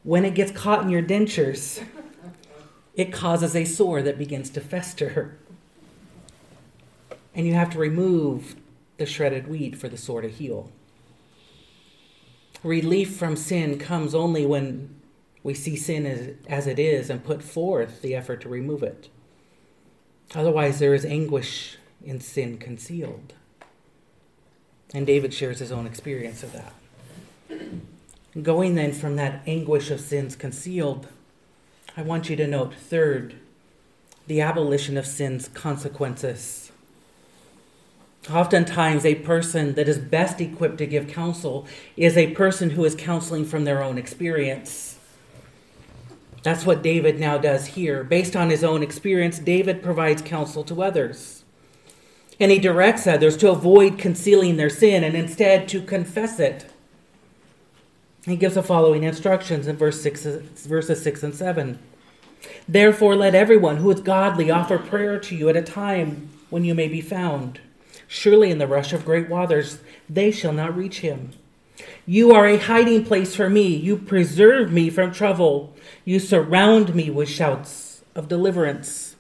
when 0.03 0.25
it 0.25 0.35
gets 0.35 0.51
caught 0.51 0.83
in 0.83 0.89
your 0.89 1.01
dentures, 1.01 1.81
it 2.97 3.13
causes 3.13 3.55
a 3.55 3.65
sore 3.65 4.03
that 4.03 4.19
begins 4.19 4.51
to 4.51 4.61
fester. 4.61 5.39
And 7.37 7.47
you 7.47 7.55
have 7.55 7.71
to 7.71 7.79
remove 7.79 8.57
the 8.97 9.07
shredded 9.07 9.47
wheat 9.47 9.77
for 9.77 9.89
the 9.89 9.97
sore 9.97 10.23
to 10.23 10.29
heal. 10.29 10.73
Relief 12.65 13.15
from 13.17 13.37
sin 13.37 13.79
comes 13.79 14.13
only 14.13 14.45
when 14.45 14.93
we 15.45 15.55
see 15.55 15.77
sin 15.77 16.05
as, 16.05 16.35
as 16.49 16.67
it 16.67 16.81
is 16.81 17.11
and 17.11 17.23
put 17.23 17.45
forth 17.45 18.03
the 18.03 18.17
effort 18.17 18.41
to 18.41 18.49
remove 18.49 18.83
it. 18.83 19.09
Otherwise, 20.35 20.81
there 20.81 20.95
is 20.95 21.05
anguish 21.05 21.79
in 22.05 22.19
sin 22.19 22.59
concealed. 22.59 23.35
And 24.93 25.07
David 25.07 25.33
shares 25.33 25.59
his 25.59 25.73
own 25.73 25.87
experience 25.87 26.43
of 26.43 26.53
that. 26.53 26.73
Going 28.43 28.75
then 28.75 28.93
from 28.93 29.17
that 29.17 29.43
anguish 29.47 29.91
of 29.91 30.01
sins 30.01 30.37
concealed, 30.37 31.07
I 31.97 32.03
want 32.03 32.29
you 32.29 32.37
to 32.37 32.47
note, 32.47 32.75
third, 32.75 33.37
the 34.27 34.41
abolition 34.41 34.97
of 34.97 35.07
sin's 35.07 35.49
consequences. 35.49 36.73
Oftentimes, 38.31 39.05
a 39.05 39.17
person 39.17 39.75
that 39.75 39.87
is 39.87 39.99
best 39.99 40.41
equipped 40.41 40.79
to 40.79 40.87
give 40.87 41.09
counsel 41.09 41.67
is 41.97 42.17
a 42.17 42.33
person 42.33 42.71
who 42.71 42.85
is 42.85 42.95
counseling 42.95 43.45
from 43.45 43.65
their 43.65 43.83
own 43.83 43.99
experience. 43.99 44.99
That's 46.43 46.67
what 46.67 46.83
David 46.83 47.21
now 47.21 47.39
does 47.39 47.67
here. 47.67 48.03
Based 48.03 48.35
on 48.35 48.51
his 48.51 48.65
own 48.65 48.83
experience, 48.83 49.39
David 49.39 49.83
provides 49.83 50.23
counsel 50.23 50.65
to 50.65 50.83
others. 50.83 51.44
And 52.41 52.51
he 52.51 52.59
directs 52.59 53.07
others 53.07 53.37
to 53.39 53.51
avoid 53.51 53.99
concealing 53.99 54.57
their 54.57 54.71
sin 54.71 55.05
and 55.05 55.15
instead 55.15 55.69
to 55.69 55.81
confess 55.81 56.41
it. 56.41 56.71
He 58.25 58.37
gives 58.37 58.55
the 58.55 58.63
following 58.63 59.05
instructions 59.05 59.67
in 59.67 59.77
verse 59.77 60.01
six, 60.01 60.25
verses 60.25 61.03
6 61.03 61.23
and 61.23 61.35
7. 61.35 61.79
Therefore, 62.67 63.15
let 63.15 63.35
everyone 63.35 63.77
who 63.77 63.91
is 63.91 64.01
godly 64.01 64.51
offer 64.51 64.79
prayer 64.79 65.19
to 65.19 65.37
you 65.37 65.49
at 65.49 65.57
a 65.57 65.63
time 65.63 66.31
when 66.51 66.65
you 66.65 66.75
may 66.75 66.89
be 66.89 67.01
found. 67.01 67.61
Surely, 68.09 68.51
in 68.51 68.59
the 68.59 68.67
rush 68.67 68.93
of 68.93 69.05
great 69.05 69.29
waters, 69.29 69.79
they 70.09 70.31
shall 70.31 70.53
not 70.53 70.77
reach 70.77 71.01
him. 71.01 71.33
You 72.07 72.33
are 72.33 72.47
a 72.47 72.59
hiding 72.59 73.05
place 73.05 73.35
for 73.35 73.51
me. 73.51 73.67
You 73.67 73.97
preserve 73.97 74.73
me 74.73 74.91
from 74.91 75.13
trouble. 75.13 75.75
You 76.05 76.19
surround 76.19 76.95
me 76.95 77.11
with 77.11 77.29
shouts 77.29 78.03
of 78.15 78.29
deliverance. 78.29 79.14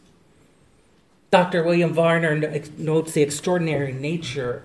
Dr. 1.34 1.64
William 1.64 1.92
Varner 1.92 2.36
notes 2.78 3.10
the 3.10 3.22
extraordinary 3.22 3.92
nature 3.92 4.62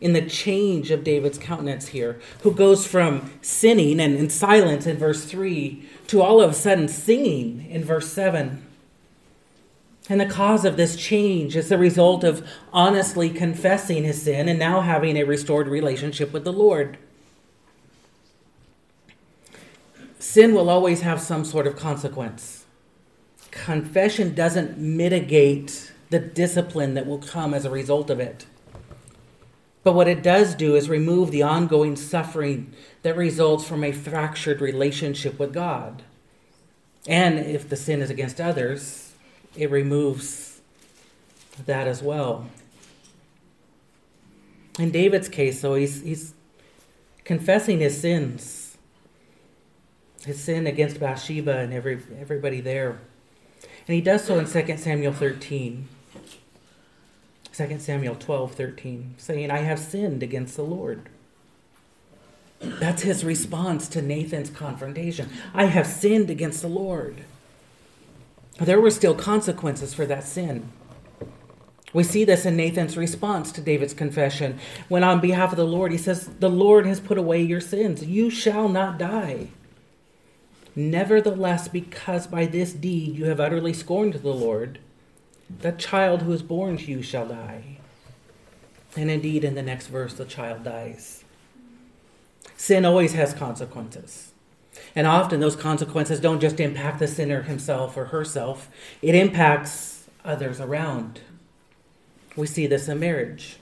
in 0.00 0.12
the 0.12 0.28
change 0.28 0.90
of 0.90 1.04
David's 1.04 1.38
countenance 1.38 1.86
here, 1.86 2.18
who 2.42 2.50
goes 2.52 2.84
from 2.84 3.30
sinning 3.42 4.00
and 4.00 4.16
in 4.16 4.28
silence 4.28 4.88
in 4.88 4.96
verse 4.96 5.24
3 5.24 5.88
to 6.08 6.20
all 6.20 6.42
of 6.42 6.50
a 6.50 6.54
sudden 6.54 6.88
singing 6.88 7.64
in 7.70 7.84
verse 7.84 8.08
7. 8.08 8.60
And 10.08 10.20
the 10.20 10.26
cause 10.26 10.64
of 10.64 10.76
this 10.76 10.96
change 10.96 11.54
is 11.54 11.68
the 11.68 11.78
result 11.78 12.24
of 12.24 12.44
honestly 12.72 13.30
confessing 13.30 14.02
his 14.02 14.20
sin 14.20 14.48
and 14.48 14.58
now 14.58 14.80
having 14.80 15.16
a 15.16 15.22
restored 15.22 15.68
relationship 15.68 16.32
with 16.32 16.42
the 16.42 16.52
Lord. 16.52 16.98
Sin 20.18 20.56
will 20.56 20.70
always 20.70 21.02
have 21.02 21.20
some 21.20 21.44
sort 21.44 21.68
of 21.68 21.76
consequence. 21.76 22.64
Confession 23.52 24.34
doesn't 24.34 24.76
mitigate 24.76 25.89
the 26.10 26.18
discipline 26.18 26.94
that 26.94 27.06
will 27.06 27.18
come 27.18 27.54
as 27.54 27.64
a 27.64 27.70
result 27.70 28.10
of 28.10 28.20
it. 28.20 28.46
But 29.82 29.94
what 29.94 30.08
it 30.08 30.22
does 30.22 30.54
do 30.54 30.74
is 30.74 30.90
remove 30.90 31.30
the 31.30 31.42
ongoing 31.42 31.96
suffering 31.96 32.74
that 33.02 33.16
results 33.16 33.64
from 33.64 33.82
a 33.82 33.92
fractured 33.92 34.60
relationship 34.60 35.38
with 35.38 35.54
God. 35.54 36.02
And 37.06 37.38
if 37.38 37.68
the 37.68 37.76
sin 37.76 38.02
is 38.02 38.10
against 38.10 38.40
others, 38.40 39.14
it 39.56 39.70
removes 39.70 40.60
that 41.64 41.86
as 41.86 42.02
well. 42.02 42.50
In 44.78 44.90
David's 44.90 45.28
case, 45.28 45.62
though, 45.62 45.74
he's, 45.74 46.02
he's 46.02 46.34
confessing 47.24 47.80
his 47.80 47.98
sins, 47.98 48.76
his 50.24 50.42
sin 50.42 50.66
against 50.66 51.00
Bathsheba 51.00 51.58
and 51.58 51.72
every, 51.72 52.02
everybody 52.18 52.60
there. 52.60 53.00
And 53.86 53.94
he 53.94 54.00
does 54.00 54.24
so 54.24 54.38
in 54.38 54.46
2 54.46 54.76
Samuel 54.76 55.12
13. 55.12 55.88
2 57.68 57.78
Samuel 57.78 58.14
12, 58.14 58.54
13, 58.54 59.14
saying, 59.18 59.50
I 59.50 59.58
have 59.58 59.78
sinned 59.78 60.22
against 60.22 60.56
the 60.56 60.62
Lord. 60.62 61.10
That's 62.58 63.02
his 63.02 63.22
response 63.22 63.86
to 63.88 64.00
Nathan's 64.00 64.48
confrontation. 64.48 65.28
I 65.52 65.66
have 65.66 65.86
sinned 65.86 66.30
against 66.30 66.62
the 66.62 66.68
Lord. 66.68 67.24
There 68.58 68.80
were 68.80 68.90
still 68.90 69.14
consequences 69.14 69.92
for 69.92 70.06
that 70.06 70.24
sin. 70.24 70.70
We 71.92 72.02
see 72.02 72.24
this 72.24 72.46
in 72.46 72.56
Nathan's 72.56 72.96
response 72.96 73.52
to 73.52 73.60
David's 73.60 73.92
confession 73.94 74.58
when, 74.88 75.04
on 75.04 75.20
behalf 75.20 75.50
of 75.50 75.58
the 75.58 75.64
Lord, 75.66 75.92
he 75.92 75.98
says, 75.98 76.30
The 76.38 76.48
Lord 76.48 76.86
has 76.86 76.98
put 76.98 77.18
away 77.18 77.42
your 77.42 77.60
sins. 77.60 78.06
You 78.06 78.30
shall 78.30 78.70
not 78.70 78.96
die. 78.96 79.48
Nevertheless, 80.74 81.68
because 81.68 82.26
by 82.26 82.46
this 82.46 82.72
deed 82.72 83.16
you 83.16 83.26
have 83.26 83.40
utterly 83.40 83.74
scorned 83.74 84.14
the 84.14 84.32
Lord, 84.32 84.78
the 85.58 85.72
child 85.72 86.22
who 86.22 86.32
is 86.32 86.42
born 86.42 86.76
to 86.78 86.84
you 86.84 87.02
shall 87.02 87.26
die. 87.26 87.78
And 88.96 89.10
indeed, 89.10 89.44
in 89.44 89.54
the 89.54 89.62
next 89.62 89.88
verse, 89.88 90.14
the 90.14 90.24
child 90.24 90.64
dies. 90.64 91.24
Sin 92.56 92.84
always 92.84 93.14
has 93.14 93.34
consequences. 93.34 94.32
And 94.94 95.06
often 95.06 95.40
those 95.40 95.56
consequences 95.56 96.20
don't 96.20 96.40
just 96.40 96.60
impact 96.60 96.98
the 96.98 97.06
sinner 97.06 97.42
himself 97.42 97.96
or 97.96 98.06
herself, 98.06 98.68
it 99.02 99.14
impacts 99.14 100.06
others 100.24 100.60
around. 100.60 101.20
We 102.36 102.46
see 102.46 102.66
this 102.66 102.88
in 102.88 103.00
marriage. 103.00 103.56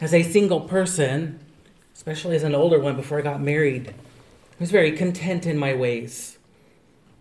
As 0.00 0.14
a 0.14 0.22
single 0.22 0.62
person, 0.62 1.40
especially 1.94 2.36
as 2.36 2.42
an 2.42 2.54
older 2.54 2.78
one 2.78 2.96
before 2.96 3.18
I 3.18 3.22
got 3.22 3.40
married, 3.40 3.88
I 3.88 3.92
was 4.58 4.70
very 4.70 4.92
content 4.92 5.46
in 5.46 5.58
my 5.58 5.74
ways. 5.74 6.38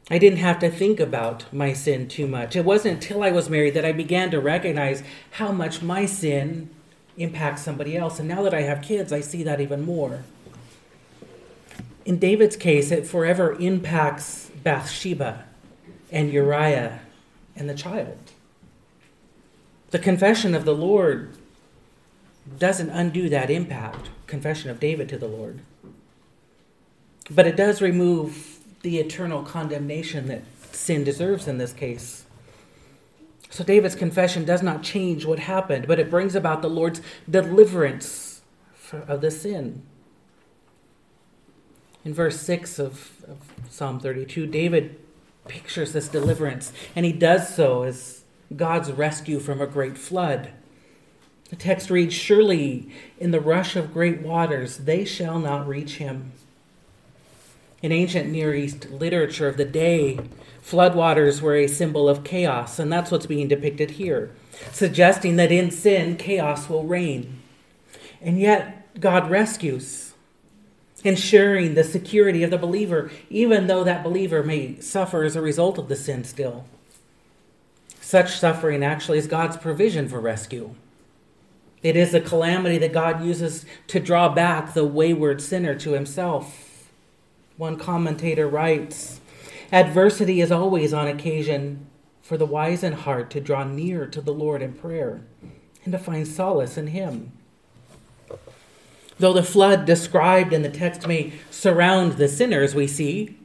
I 0.09 0.17
didn't 0.17 0.39
have 0.39 0.59
to 0.59 0.71
think 0.71 0.99
about 0.99 1.51
my 1.53 1.73
sin 1.73 2.07
too 2.07 2.27
much. 2.27 2.55
It 2.55 2.65
wasn't 2.65 2.95
until 2.95 3.23
I 3.23 3.31
was 3.31 3.49
married 3.49 3.75
that 3.75 3.85
I 3.85 3.91
began 3.91 4.31
to 4.31 4.39
recognize 4.39 5.03
how 5.31 5.51
much 5.51 5.83
my 5.83 6.05
sin 6.07 6.69
impacts 7.17 7.61
somebody 7.61 7.95
else. 7.95 8.17
And 8.19 8.27
now 8.27 8.41
that 8.41 8.53
I 8.53 8.61
have 8.61 8.81
kids, 8.81 9.13
I 9.13 9.21
see 9.21 9.43
that 9.43 9.61
even 9.61 9.81
more. 9.81 10.23
In 12.05 12.17
David's 12.17 12.55
case, 12.55 12.89
it 12.89 13.05
forever 13.05 13.53
impacts 13.59 14.49
Bathsheba 14.63 15.45
and 16.11 16.33
Uriah 16.33 17.01
and 17.55 17.69
the 17.69 17.75
child. 17.75 18.17
The 19.91 19.99
confession 19.99 20.55
of 20.55 20.65
the 20.65 20.75
Lord 20.75 21.35
doesn't 22.57 22.89
undo 22.89 23.29
that 23.29 23.51
impact, 23.51 24.09
confession 24.25 24.71
of 24.71 24.79
David 24.79 25.07
to 25.09 25.17
the 25.19 25.27
Lord. 25.27 25.59
But 27.29 27.45
it 27.45 27.55
does 27.55 27.79
remove 27.79 28.48
the 28.81 28.99
eternal 28.99 29.43
condemnation 29.43 30.27
that 30.27 30.43
sin 30.71 31.03
deserves 31.03 31.47
in 31.47 31.57
this 31.57 31.73
case. 31.73 32.25
So 33.49 33.63
David's 33.63 33.95
confession 33.95 34.45
does 34.45 34.61
not 34.61 34.83
change 34.83 35.25
what 35.25 35.39
happened, 35.39 35.87
but 35.87 35.99
it 35.99 36.09
brings 36.09 36.35
about 36.35 36.61
the 36.61 36.69
Lord's 36.69 37.01
deliverance 37.29 38.41
of 38.93 39.21
the 39.21 39.31
sin. 39.31 39.81
In 42.05 42.13
verse 42.13 42.39
6 42.39 42.79
of, 42.79 43.23
of, 43.27 43.37
Psalm 43.69 43.99
32, 43.99 44.47
David 44.47 44.99
pictures 45.47 45.93
this 45.93 46.07
deliverance, 46.07 46.71
and 46.95 47.05
he 47.05 47.11
does 47.11 47.53
so 47.53 47.83
as 47.83 48.23
God's 48.55 48.91
rescue 48.91 49.39
from 49.39 49.61
a 49.61 49.67
great 49.67 49.97
flood. 49.97 50.51
The 51.49 51.55
text 51.55 51.89
reads 51.89 52.13
Surely 52.13 52.89
in 53.19 53.31
the 53.31 53.41
rush 53.41 53.75
of 53.75 53.93
great 53.93 54.21
waters 54.21 54.77
they 54.77 55.03
shall 55.05 55.39
not 55.39 55.67
reach 55.67 55.95
him. 55.95 56.31
In 57.81 57.93
ancient 57.93 58.29
Near 58.29 58.53
East 58.53 58.89
literature 58.89 59.47
of 59.47 59.55
the 59.55 59.65
day, 59.65 60.19
floodwaters 60.61 61.39
were 61.39 61.55
a 61.55 61.67
symbol 61.67 62.09
of 62.09 62.25
chaos, 62.25 62.77
and 62.77 62.91
that's 62.91 63.09
what's 63.09 63.25
being 63.25 63.47
depicted 63.47 63.91
here, 63.91 64.31
suggesting 64.71 65.37
that 65.37 65.51
in 65.51 65.71
sin, 65.71 66.17
chaos 66.17 66.67
will 66.67 66.83
reign. 66.83 67.41
And 68.21 68.37
yet, 68.37 68.99
God 68.99 69.29
rescues, 69.29 70.13
ensuring 71.05 71.75
the 71.75 71.85
security 71.85 72.43
of 72.43 72.51
the 72.51 72.57
believer, 72.57 73.09
even 73.29 73.67
though 73.67 73.85
that 73.85 74.03
believer 74.03 74.43
may 74.43 74.77
suffer 74.81 75.23
as 75.23 75.37
a 75.37 75.41
result 75.41 75.77
of 75.77 75.87
the 75.87 75.95
sin 75.95 76.25
still. 76.25 76.65
Such 78.01 78.37
suffering 78.37 78.83
actually 78.83 79.19
is 79.19 79.27
God's 79.27 79.55
provision 79.55 80.09
for 80.09 80.19
rescue. 80.19 80.75
It 81.81 81.95
is 81.95 82.13
a 82.13 82.19
calamity 82.19 82.77
that 82.79 82.91
God 82.91 83.23
uses 83.23 83.65
to 83.87 84.01
draw 84.01 84.27
back 84.27 84.73
the 84.73 84.83
wayward 84.83 85.41
sinner 85.41 85.75
to 85.75 85.93
himself 85.93 86.68
one 87.59 87.75
commentator 87.75 88.47
writes 88.47 89.19
Adversity 89.69 90.39
is 90.39 90.49
always 90.49 90.93
on 90.93 91.07
occasion 91.07 91.85
for 92.21 92.37
the 92.37 92.45
wise 92.45 92.85
in 92.85 92.93
heart 92.93 93.29
to 93.29 93.41
draw 93.41 93.65
near 93.65 94.07
to 94.07 94.21
the 94.21 94.33
Lord 94.33 94.61
in 94.61 94.71
prayer 94.71 95.19
and 95.83 95.91
to 95.91 95.99
find 95.99 96.25
solace 96.25 96.77
in 96.77 96.87
Him. 96.87 97.33
Though 99.19 99.33
the 99.33 99.43
flood 99.43 99.85
described 99.85 100.53
in 100.53 100.61
the 100.61 100.69
text 100.69 101.05
may 101.05 101.33
surround 101.51 102.13
the 102.13 102.29
sinners, 102.29 102.73
we 102.73 102.87
see, 102.87 103.37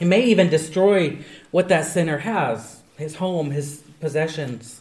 it 0.00 0.06
may 0.06 0.22
even 0.22 0.48
destroy 0.48 1.18
what 1.50 1.68
that 1.68 1.84
sinner 1.84 2.18
has 2.18 2.80
his 2.96 3.16
home, 3.16 3.50
his 3.50 3.82
possessions, 4.00 4.80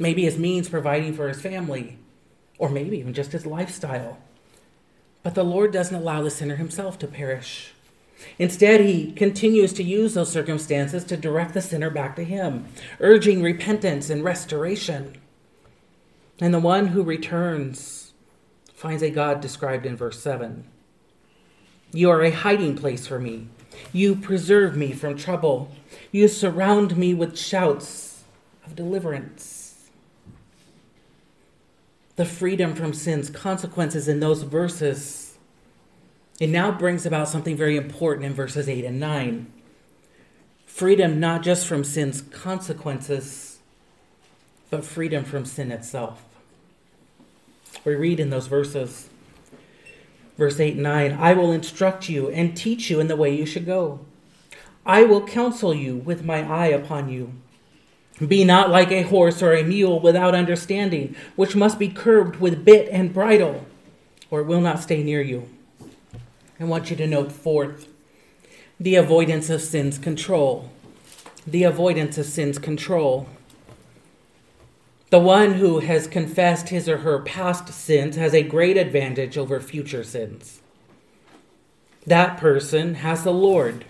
maybe 0.00 0.24
his 0.24 0.36
means 0.36 0.68
providing 0.68 1.14
for 1.14 1.28
his 1.28 1.40
family, 1.40 1.98
or 2.58 2.68
maybe 2.68 2.98
even 2.98 3.14
just 3.14 3.30
his 3.30 3.46
lifestyle. 3.46 4.18
But 5.22 5.36
the 5.36 5.44
Lord 5.44 5.72
doesn't 5.72 5.94
allow 5.94 6.22
the 6.22 6.30
sinner 6.30 6.56
himself 6.56 6.98
to 6.98 7.06
perish. 7.06 7.72
Instead, 8.38 8.80
he 8.80 9.12
continues 9.12 9.72
to 9.74 9.82
use 9.82 10.14
those 10.14 10.30
circumstances 10.30 11.04
to 11.04 11.16
direct 11.16 11.54
the 11.54 11.62
sinner 11.62 11.90
back 11.90 12.16
to 12.16 12.24
him, 12.24 12.66
urging 13.00 13.42
repentance 13.42 14.10
and 14.10 14.24
restoration. 14.24 15.16
And 16.40 16.52
the 16.52 16.60
one 16.60 16.88
who 16.88 17.02
returns 17.02 18.12
finds 18.74 19.02
a 19.02 19.10
God 19.10 19.40
described 19.40 19.86
in 19.86 19.96
verse 19.96 20.20
7. 20.20 20.64
You 21.92 22.10
are 22.10 22.22
a 22.22 22.30
hiding 22.30 22.76
place 22.76 23.06
for 23.06 23.18
me. 23.18 23.48
You 23.92 24.16
preserve 24.16 24.76
me 24.76 24.92
from 24.92 25.16
trouble. 25.16 25.70
You 26.10 26.26
surround 26.26 26.96
me 26.96 27.14
with 27.14 27.38
shouts 27.38 28.24
of 28.64 28.74
deliverance. 28.74 29.88
The 32.16 32.24
freedom 32.24 32.74
from 32.74 32.92
sin's 32.92 33.30
consequences 33.30 34.08
in 34.08 34.20
those 34.20 34.42
verses. 34.42 35.21
It 36.42 36.50
now 36.50 36.72
brings 36.72 37.06
about 37.06 37.28
something 37.28 37.56
very 37.56 37.76
important 37.76 38.26
in 38.26 38.34
verses 38.34 38.68
8 38.68 38.84
and 38.84 38.98
9. 38.98 39.46
Freedom 40.66 41.20
not 41.20 41.44
just 41.44 41.68
from 41.68 41.84
sin's 41.84 42.20
consequences, 42.20 43.60
but 44.68 44.84
freedom 44.84 45.22
from 45.22 45.44
sin 45.44 45.70
itself. 45.70 46.24
We 47.84 47.94
read 47.94 48.18
in 48.18 48.30
those 48.30 48.48
verses 48.48 49.08
Verse 50.36 50.58
8 50.58 50.74
and 50.74 50.82
9 50.82 51.12
I 51.12 51.32
will 51.34 51.52
instruct 51.52 52.08
you 52.08 52.28
and 52.30 52.56
teach 52.56 52.90
you 52.90 52.98
in 52.98 53.06
the 53.06 53.14
way 53.14 53.32
you 53.32 53.46
should 53.46 53.64
go. 53.64 54.00
I 54.84 55.04
will 55.04 55.24
counsel 55.24 55.72
you 55.72 55.98
with 55.98 56.24
my 56.24 56.42
eye 56.42 56.70
upon 56.74 57.08
you. 57.08 57.34
Be 58.18 58.42
not 58.42 58.68
like 58.68 58.90
a 58.90 59.02
horse 59.02 59.44
or 59.44 59.52
a 59.52 59.62
mule 59.62 60.00
without 60.00 60.34
understanding, 60.34 61.14
which 61.36 61.54
must 61.54 61.78
be 61.78 61.86
curbed 61.86 62.40
with 62.40 62.64
bit 62.64 62.88
and 62.90 63.14
bridle, 63.14 63.64
or 64.28 64.40
it 64.40 64.46
will 64.46 64.60
not 64.60 64.80
stay 64.80 65.04
near 65.04 65.22
you. 65.22 65.48
I 66.62 66.64
want 66.64 66.90
you 66.90 66.96
to 66.96 67.08
note 67.08 67.32
fourth 67.32 67.88
the 68.78 68.94
avoidance 68.94 69.50
of 69.50 69.60
sin's 69.60 69.98
control. 69.98 70.70
The 71.44 71.64
avoidance 71.64 72.18
of 72.18 72.26
sin's 72.26 72.56
control. 72.60 73.28
The 75.10 75.18
one 75.18 75.54
who 75.54 75.80
has 75.80 76.06
confessed 76.06 76.68
his 76.68 76.88
or 76.88 76.98
her 76.98 77.18
past 77.18 77.68
sins 77.74 78.14
has 78.14 78.32
a 78.32 78.44
great 78.44 78.76
advantage 78.76 79.36
over 79.36 79.58
future 79.58 80.04
sins. 80.04 80.60
That 82.06 82.38
person 82.38 82.94
has 82.94 83.24
the 83.24 83.32
Lord, 83.32 83.84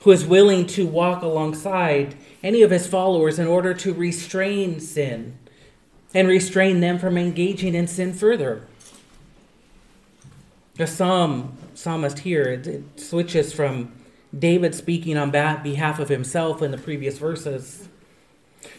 who 0.00 0.10
is 0.10 0.24
willing 0.24 0.66
to 0.68 0.86
walk 0.86 1.22
alongside 1.22 2.14
any 2.42 2.62
of 2.62 2.70
his 2.70 2.86
followers 2.86 3.38
in 3.38 3.46
order 3.46 3.74
to 3.74 3.92
restrain 3.92 4.80
sin 4.80 5.36
and 6.14 6.26
restrain 6.26 6.80
them 6.80 6.98
from 6.98 7.18
engaging 7.18 7.74
in 7.74 7.86
sin 7.86 8.14
further. 8.14 8.67
The 10.78 10.86
psalm 10.86 11.58
psalmist 11.74 12.20
here 12.20 12.44
it, 12.44 12.66
it 12.68 13.00
switches 13.00 13.52
from 13.52 13.92
David 14.36 14.76
speaking 14.76 15.16
on 15.16 15.32
behalf 15.32 15.98
of 15.98 16.08
himself 16.08 16.62
in 16.62 16.70
the 16.70 16.78
previous 16.78 17.18
verses 17.18 17.88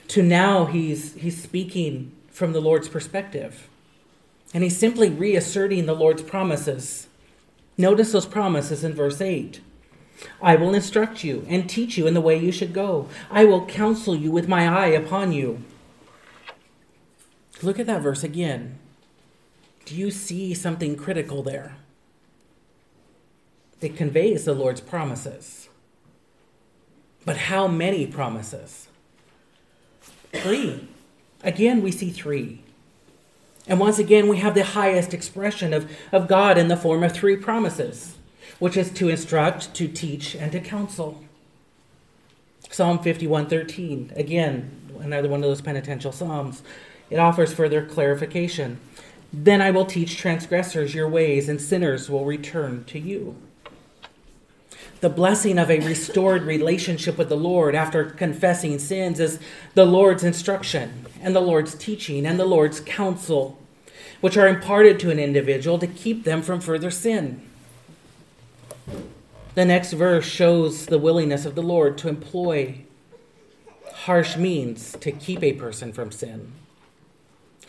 to 0.08 0.24
now 0.24 0.66
he's 0.66 1.14
he's 1.16 1.42
speaking 1.42 2.14
from 2.32 2.54
the 2.54 2.62
Lord's 2.62 2.88
perspective. 2.88 3.68
And 4.54 4.64
he's 4.64 4.78
simply 4.78 5.10
reasserting 5.10 5.88
the 5.88 5.94
Lord's 5.94 6.24
promises. 6.24 7.08
Notice 7.78 8.14
those 8.14 8.26
promises 8.26 8.84
in 8.86 8.94
verse 8.94 9.20
8. 9.20 9.60
I 10.42 10.56
will 10.56 10.74
instruct 10.74 11.26
you 11.26 11.46
and 11.50 11.70
teach 11.70 11.98
you 11.98 12.08
in 12.08 12.14
the 12.14 12.22
way 12.22 12.38
you 12.40 12.54
should 12.54 12.74
go. 12.74 13.10
I 13.30 13.44
will 13.44 13.66
counsel 13.66 14.16
you 14.16 14.32
with 14.32 14.48
my 14.48 14.68
eye 14.68 14.88
upon 14.88 15.34
you. 15.34 15.64
Look 17.62 17.78
at 17.78 17.88
that 17.88 18.02
verse 18.02 18.24
again. 18.24 18.80
Do 19.84 19.96
you 19.96 20.12
see 20.12 20.54
something 20.54 20.96
critical 20.96 21.44
there? 21.44 21.76
It 23.82 23.96
conveys 23.96 24.44
the 24.44 24.54
Lord's 24.54 24.82
promises. 24.82 25.70
But 27.26 27.38
how 27.38 27.68
many 27.68 28.06
promises? 28.06 28.88
Three. 30.34 30.90
Again, 31.44 31.82
we 31.82 31.92
see 31.92 32.10
three. 32.10 32.62
And 33.68 33.80
once 33.80 34.00
again, 34.00 34.28
we 34.28 34.38
have 34.38 34.56
the 34.56 34.64
highest 34.64 35.14
expression 35.14 35.74
of, 35.74 35.90
of 36.12 36.28
God 36.28 36.58
in 36.58 36.68
the 36.68 36.78
form 36.78 37.04
of 37.04 37.14
three 37.14 37.38
promises, 37.38 38.18
which 38.58 38.76
is 38.76 38.92
to 38.92 39.10
instruct, 39.10 39.74
to 39.76 39.88
teach, 39.88 40.36
and 40.36 40.52
to 40.52 40.60
counsel. 40.60 41.24
Psalm 42.70 43.00
51:13, 43.00 44.16
again, 44.18 44.92
another 45.00 45.30
one 45.30 45.44
of 45.44 45.50
those 45.50 45.62
penitential 45.62 46.12
psalms. 46.12 46.62
It 47.10 47.18
offers 47.18 47.54
further 47.54 47.86
clarification. 47.86 48.80
Then 49.32 49.62
I 49.62 49.72
will 49.72 49.86
teach 49.86 50.18
transgressors 50.18 50.94
your 50.94 51.08
ways, 51.08 51.48
and 51.48 51.62
sinners 51.62 52.10
will 52.10 52.26
return 52.26 52.84
to 52.86 53.00
you 53.00 53.36
the 55.02 55.10
blessing 55.10 55.58
of 55.58 55.72
a 55.72 55.80
restored 55.80 56.44
relationship 56.44 57.18
with 57.18 57.30
the 57.30 57.38
Lord 57.38 57.74
after 57.74 58.06
confessing 58.06 58.80
sins 58.80 59.20
is 59.20 59.40
the 59.74 59.86
Lord's 59.86 60.24
instruction 60.24 61.06
and 61.22 61.36
the 61.36 61.42
Lord's 61.42 61.76
teaching 61.76 62.26
and 62.26 62.40
the 62.40 62.46
Lord's 62.46 62.80
counsel, 62.82 63.58
which 64.20 64.38
are 64.38 64.48
imparted 64.48 65.00
to 65.00 65.12
an 65.12 65.20
individual 65.20 65.80
to 65.80 65.88
keep 65.88 66.26
them 66.26 66.42
from 66.42 66.60
further 66.60 66.92
sin. 66.92 67.42
The 69.56 69.66
next 69.66 69.94
verse 69.94 70.26
shows 70.26 70.86
the 70.86 71.00
willingness 71.00 71.46
of 71.46 71.56
the 71.56 71.64
Lord 71.64 71.98
to 72.00 72.10
employ 72.10 72.82
harsh 73.94 74.38
means 74.38 74.96
to 75.00 75.12
keep 75.12 75.44
a 75.44 75.54
person 75.54 75.92
from 75.92 76.12
sin. 76.12 76.54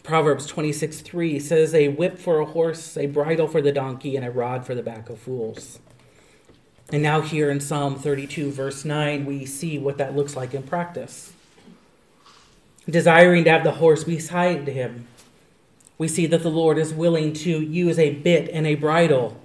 Proverbs 0.03 0.47
26 0.47 1.01
3 1.01 1.39
says, 1.39 1.75
A 1.75 1.89
whip 1.89 2.19
for 2.19 2.41
a 2.41 2.45
horse, 2.45 2.97
a 2.97 3.07
bridle 3.07 3.47
for 3.47 3.61
the 3.61 3.73
donkey, 3.73 4.17
and 4.17 4.25
a 4.25 4.31
rod 4.31 4.65
for 4.65 4.75
the 4.75 4.83
back 4.83 5.11
of 5.11 5.19
fools. 5.19 5.79
And 6.93 7.03
now, 7.03 7.21
here 7.21 7.51
in 7.51 7.61
Psalm 7.61 7.97
32, 7.97 8.51
verse 8.51 8.85
9, 8.85 9.25
we 9.25 9.47
see 9.47 9.79
what 9.79 9.99
that 9.99 10.17
looks 10.17 10.35
like 10.35 10.55
in 10.55 10.65
practice. 10.65 11.33
Desiring 12.89 13.45
to 13.45 13.51
have 13.51 13.63
the 13.63 13.73
horse 13.73 14.03
beside 14.03 14.67
him, 14.67 15.07
we 15.99 16.09
see 16.09 16.27
that 16.27 16.43
the 16.43 16.51
Lord 16.51 16.79
is 16.79 16.93
willing 16.93 17.33
to 17.35 17.61
use 17.61 17.99
a 17.99 18.15
bit 18.15 18.49
and 18.51 18.67
a 18.67 18.75
bridle 18.75 19.41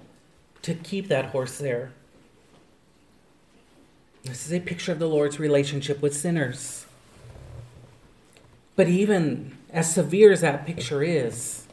to 0.64 0.74
keep 0.74 1.08
that 1.10 1.28
horse 1.28 1.60
there. 1.60 1.92
This 4.24 4.48
is 4.48 4.54
a 4.54 4.60
picture 4.60 4.92
of 4.92 4.98
the 4.98 5.08
Lord's 5.08 5.40
relationship 5.40 6.02
with 6.02 6.16
sinners. 6.16 6.88
But 8.76 8.88
even 8.88 9.56
as 9.70 9.94
severe 9.94 10.32
as 10.32 10.42
that 10.42 10.66
picture 10.66 11.04
is, 11.04 11.68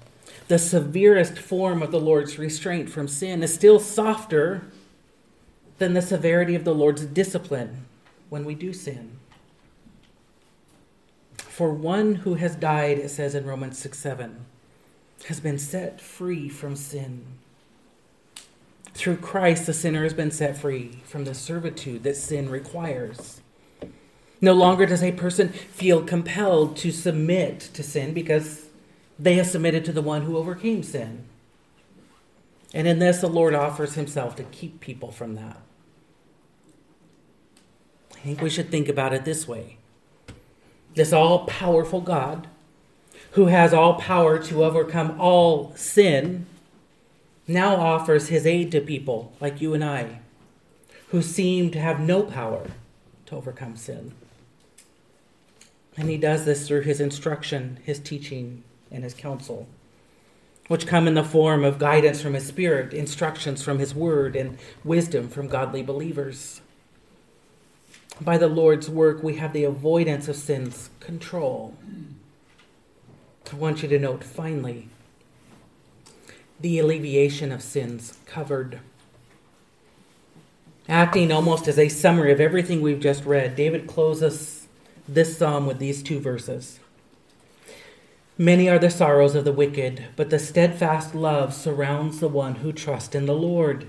the 0.49 0.59
severest 0.59 1.39
form 1.39 1.83
of 1.83 1.93
the 1.93 2.01
Lord's 2.01 2.39
restraint 2.39 2.91
from 2.91 3.09
sin 3.09 3.43
is 3.43 3.55
still 3.55 3.81
softer 3.81 4.65
than 5.83 5.95
the 5.95 6.01
severity 6.01 6.55
of 6.55 6.63
the 6.63 6.73
Lord's 6.73 7.05
discipline 7.05 7.87
when 8.29 8.45
we 8.45 8.55
do 8.55 8.73
sin. 8.73 9.19
For 11.37 11.73
one 11.73 12.15
who 12.15 12.35
has 12.35 12.55
died, 12.55 12.99
it 12.99 13.09
says 13.09 13.35
in 13.35 13.45
Romans 13.45 13.79
6 13.79 13.99
7, 13.99 14.47
has 15.27 15.41
been 15.41 15.59
set 15.59 16.01
free 16.01 16.49
from 16.49 16.77
sin. 16.77 17.25
Through 18.95 19.17
Christ, 19.17 19.67
the 19.67 19.75
sinner 19.75 20.05
has 20.05 20.15
been 20.15 20.31
set 20.31 20.57
free 20.57 21.01
from 21.05 21.25
the 21.25 21.35
servitude 21.35 22.05
that 22.05 22.17
sin 22.17 22.49
requires. 22.49 23.41
No 24.41 24.53
longer 24.53 24.87
does 24.87 25.03
a 25.03 25.11
person 25.11 25.49
feel 25.49 26.05
compelled 26.05 26.77
to 26.77 26.93
submit 26.93 27.59
to 27.75 27.83
sin 27.83 28.15
because 28.15 28.67
they 29.19 29.35
have 29.35 29.49
submitted 29.49 29.85
to 29.87 29.93
the 29.93 30.01
one 30.01 30.23
who 30.23 30.37
overcame 30.37 30.85
sin. 30.85 31.25
And 32.73 32.87
in 32.87 33.01
this, 33.01 33.21
the 33.21 33.29
Lord 33.29 33.53
offers 33.53 33.95
himself 33.95 34.37
to 34.37 34.45
keep 34.45 34.79
people 34.79 35.11
from 35.11 35.35
that. 35.35 35.61
I 38.23 38.25
think 38.25 38.41
we 38.41 38.51
should 38.51 38.71
think 38.71 38.89
about 38.89 39.13
it 39.13 39.25
this 39.25 39.49
way 39.49 39.77
this 40.95 41.13
all 41.13 41.47
powerful 41.47 42.03
God, 42.03 42.47
who 43.33 43.47
has 43.47 43.73
all 43.73 43.95
power 43.95 44.39
to 44.39 44.63
overcome 44.63 45.19
all 45.19 45.73
sin, 45.75 46.45
now 47.49 47.77
offers 47.77 48.29
his 48.29 48.47
aid 48.47 48.71
to 48.73 48.81
people 48.81 49.33
like 49.41 49.61
you 49.61 49.73
and 49.73 49.83
I, 49.83 50.21
who 51.09 51.23
seem 51.23 51.71
to 51.71 51.81
have 51.81 51.99
no 51.99 52.23
power 52.23 52.71
to 53.27 53.37
overcome 53.37 53.75
sin. 53.75 54.13
And 55.97 56.11
he 56.11 56.19
does 56.19 56.45
this 56.45 56.69
through 56.69 56.83
his 56.83 57.01
instruction, 57.01 57.79
his 57.83 57.99
teaching, 57.99 58.63
and 58.91 59.03
his 59.03 59.15
counsel, 59.15 59.67
which 60.69 60.87
come 60.87 61.09
in 61.09 61.15
the 61.15 61.25
form 61.25 61.65
of 61.65 61.79
guidance 61.79 62.21
from 62.21 62.35
his 62.35 62.47
spirit, 62.47 62.93
instructions 62.93 63.63
from 63.63 63.79
his 63.79 63.95
word, 63.95 64.37
and 64.37 64.59
wisdom 64.85 65.31
from 65.31 65.49
godly 65.49 65.83
believers 65.83 66.61
by 68.25 68.39
the 68.39 68.49
Lord's 68.49 68.89
work, 68.89 69.23
we 69.23 69.37
have 69.37 69.53
the 69.53 69.65
avoidance 69.65 70.29
of 70.29 70.37
sin's 70.37 70.91
control. 71.01 71.75
I 73.53 73.57
want 73.57 73.83
you 73.83 73.89
to 73.89 73.99
note 73.99 74.25
finally 74.25 74.89
the 76.61 76.79
alleviation 76.79 77.53
of 77.53 77.63
sins 77.63 78.19
covered. 78.25 78.81
Acting 80.89 81.31
almost 81.31 81.69
as 81.69 81.79
a 81.79 81.89
summary 81.89 82.33
of 82.33 82.41
everything 82.41 82.81
we've 82.81 83.01
just 83.01 83.25
read, 83.25 83.57
David 83.57 83.87
closes 83.87 84.69
this 85.07 85.37
psalm 85.37 85.67
with 85.67 85.79
these 85.79 86.03
two 86.03 86.19
verses. 86.19 86.81
Many 88.39 88.69
are 88.69 88.79
the 88.79 88.91
sorrows 88.91 89.35
of 89.35 89.45
the 89.45 89.53
wicked, 89.53 90.07
but 90.17 90.31
the 90.31 90.39
steadfast 90.39 91.15
love 91.15 91.53
surrounds 91.53 92.21
the 92.21 92.29
one 92.29 92.57
who 92.57 92.73
trusts 92.73 93.15
in 93.15 93.27
the 93.27 93.35
Lord. 93.35 93.87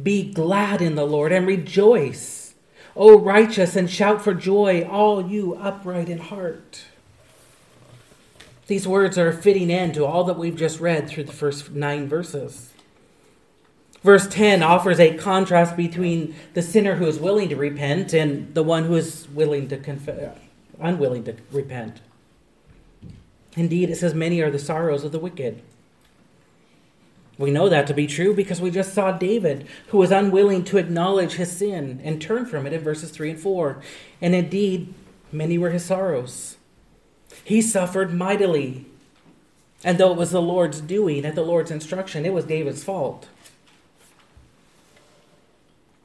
Be 0.00 0.32
glad 0.32 0.80
in 0.80 0.94
the 0.94 1.06
Lord 1.06 1.32
and 1.32 1.46
rejoice. 1.46 2.45
O 2.96 3.18
righteous, 3.18 3.76
and 3.76 3.90
shout 3.90 4.22
for 4.22 4.32
joy, 4.32 4.82
all 4.90 5.28
you 5.28 5.54
upright 5.54 6.08
in 6.08 6.18
heart. 6.18 6.86
These 8.66 8.88
words 8.88 9.18
are 9.18 9.28
a 9.28 9.36
fitting 9.36 9.70
end 9.70 9.94
to 9.94 10.06
all 10.06 10.24
that 10.24 10.38
we've 10.38 10.56
just 10.56 10.80
read 10.80 11.08
through 11.08 11.24
the 11.24 11.32
first 11.32 11.70
nine 11.70 12.08
verses. 12.08 12.72
Verse 14.02 14.26
10 14.26 14.62
offers 14.62 14.98
a 14.98 15.16
contrast 15.16 15.76
between 15.76 16.34
the 16.54 16.62
sinner 16.62 16.96
who 16.96 17.06
is 17.06 17.18
willing 17.18 17.48
to 17.50 17.56
repent 17.56 18.12
and 18.12 18.54
the 18.54 18.62
one 18.62 18.84
who 18.84 18.94
is 18.94 19.28
willing 19.28 19.68
to 19.68 20.32
unwilling 20.80 21.24
to 21.24 21.36
repent. 21.52 22.00
Indeed, 23.56 23.90
it 23.90 23.96
says, 23.96 24.14
Many 24.14 24.40
are 24.40 24.50
the 24.50 24.58
sorrows 24.58 25.04
of 25.04 25.12
the 25.12 25.18
wicked. 25.18 25.62
We 27.38 27.50
know 27.50 27.68
that 27.68 27.86
to 27.88 27.94
be 27.94 28.06
true 28.06 28.34
because 28.34 28.60
we 28.60 28.70
just 28.70 28.94
saw 28.94 29.12
David, 29.12 29.66
who 29.88 29.98
was 29.98 30.10
unwilling 30.10 30.64
to 30.64 30.78
acknowledge 30.78 31.32
his 31.34 31.52
sin 31.52 32.00
and 32.02 32.20
turn 32.20 32.46
from 32.46 32.66
it 32.66 32.72
in 32.72 32.80
verses 32.80 33.10
3 33.10 33.32
and 33.32 33.40
4. 33.40 33.82
And 34.22 34.34
indeed, 34.34 34.94
many 35.30 35.58
were 35.58 35.70
his 35.70 35.84
sorrows. 35.84 36.56
He 37.44 37.60
suffered 37.60 38.14
mightily. 38.14 38.86
And 39.84 39.98
though 39.98 40.12
it 40.12 40.16
was 40.16 40.30
the 40.30 40.40
Lord's 40.40 40.80
doing 40.80 41.26
at 41.26 41.34
the 41.34 41.42
Lord's 41.42 41.70
instruction, 41.70 42.24
it 42.24 42.32
was 42.32 42.46
David's 42.46 42.82
fault. 42.82 43.28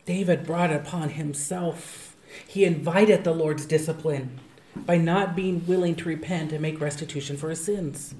David 0.05 0.45
brought 0.45 0.73
upon 0.73 1.09
himself. 1.09 2.15
He 2.45 2.65
invited 2.65 3.23
the 3.23 3.33
Lord's 3.33 3.65
discipline 3.65 4.39
by 4.75 4.97
not 4.97 5.35
being 5.35 5.65
willing 5.65 5.95
to 5.95 6.09
repent 6.09 6.51
and 6.51 6.61
make 6.61 6.81
restitution 6.81 7.37
for 7.37 7.49
his 7.49 7.63
sins. 7.63 8.13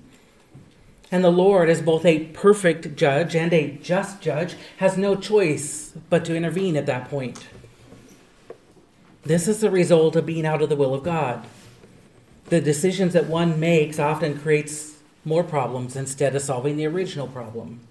And 1.11 1.25
the 1.25 1.31
Lord, 1.31 1.69
as 1.69 1.81
both 1.81 2.05
a 2.05 2.27
perfect 2.27 2.95
judge 2.95 3.35
and 3.35 3.51
a 3.51 3.77
just 3.83 4.21
judge, 4.21 4.55
has 4.77 4.97
no 4.97 5.17
choice 5.17 5.91
but 6.09 6.23
to 6.25 6.35
intervene 6.35 6.77
at 6.77 6.85
that 6.85 7.09
point. 7.09 7.47
This 9.23 9.47
is 9.47 9.59
the 9.59 9.69
result 9.69 10.15
of 10.15 10.25
being 10.25 10.45
out 10.45 10.61
of 10.61 10.69
the 10.69 10.77
will 10.77 10.93
of 10.93 11.03
God. 11.03 11.45
The 12.45 12.61
decisions 12.61 13.11
that 13.13 13.27
one 13.27 13.59
makes 13.59 13.99
often 13.99 14.39
creates 14.39 14.97
more 15.25 15.43
problems 15.43 15.97
instead 15.97 16.33
of 16.33 16.41
solving 16.41 16.77
the 16.77 16.87
original 16.87 17.27
problem. 17.27 17.81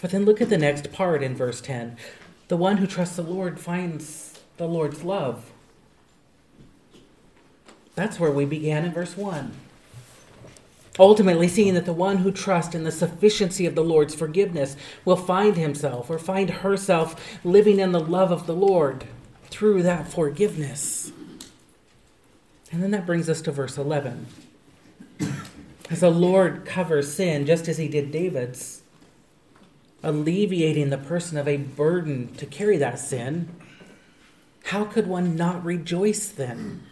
But 0.00 0.10
then 0.10 0.24
look 0.24 0.40
at 0.40 0.48
the 0.48 0.58
next 0.58 0.92
part 0.92 1.22
in 1.22 1.36
verse 1.36 1.60
10. 1.60 1.96
The 2.48 2.56
one 2.56 2.78
who 2.78 2.86
trusts 2.86 3.16
the 3.16 3.22
Lord 3.22 3.60
finds 3.60 4.40
the 4.56 4.66
Lord's 4.66 5.04
love. 5.04 5.50
That's 7.94 8.18
where 8.18 8.30
we 8.30 8.44
began 8.44 8.84
in 8.84 8.92
verse 8.92 9.16
1 9.16 9.52
ultimately 10.98 11.48
seeing 11.48 11.74
that 11.74 11.84
the 11.84 11.92
one 11.92 12.18
who 12.18 12.32
trusts 12.32 12.74
in 12.74 12.84
the 12.84 12.92
sufficiency 12.92 13.66
of 13.66 13.74
the 13.74 13.84
Lord's 13.84 14.14
forgiveness 14.14 14.76
will 15.04 15.16
find 15.16 15.56
himself 15.56 16.10
or 16.10 16.18
find 16.18 16.50
herself 16.50 17.38
living 17.44 17.78
in 17.78 17.92
the 17.92 18.00
love 18.00 18.30
of 18.30 18.46
the 18.46 18.54
Lord 18.54 19.04
through 19.50 19.82
that 19.82 20.08
forgiveness. 20.08 21.12
And 22.70 22.82
then 22.82 22.90
that 22.90 23.06
brings 23.06 23.28
us 23.28 23.40
to 23.42 23.52
verse 23.52 23.78
11. 23.78 24.26
As 25.90 26.00
the 26.00 26.10
Lord 26.10 26.66
covers 26.66 27.12
sin, 27.12 27.46
just 27.46 27.66
as 27.66 27.78
he 27.78 27.88
did 27.88 28.10
David's, 28.10 28.82
alleviating 30.02 30.90
the 30.90 30.98
person 30.98 31.38
of 31.38 31.48
a 31.48 31.56
burden 31.56 32.34
to 32.34 32.46
carry 32.46 32.76
that 32.76 32.98
sin, 32.98 33.48
how 34.64 34.84
could 34.84 35.06
one 35.06 35.34
not 35.34 35.64
rejoice 35.64 36.28
then? 36.28 36.82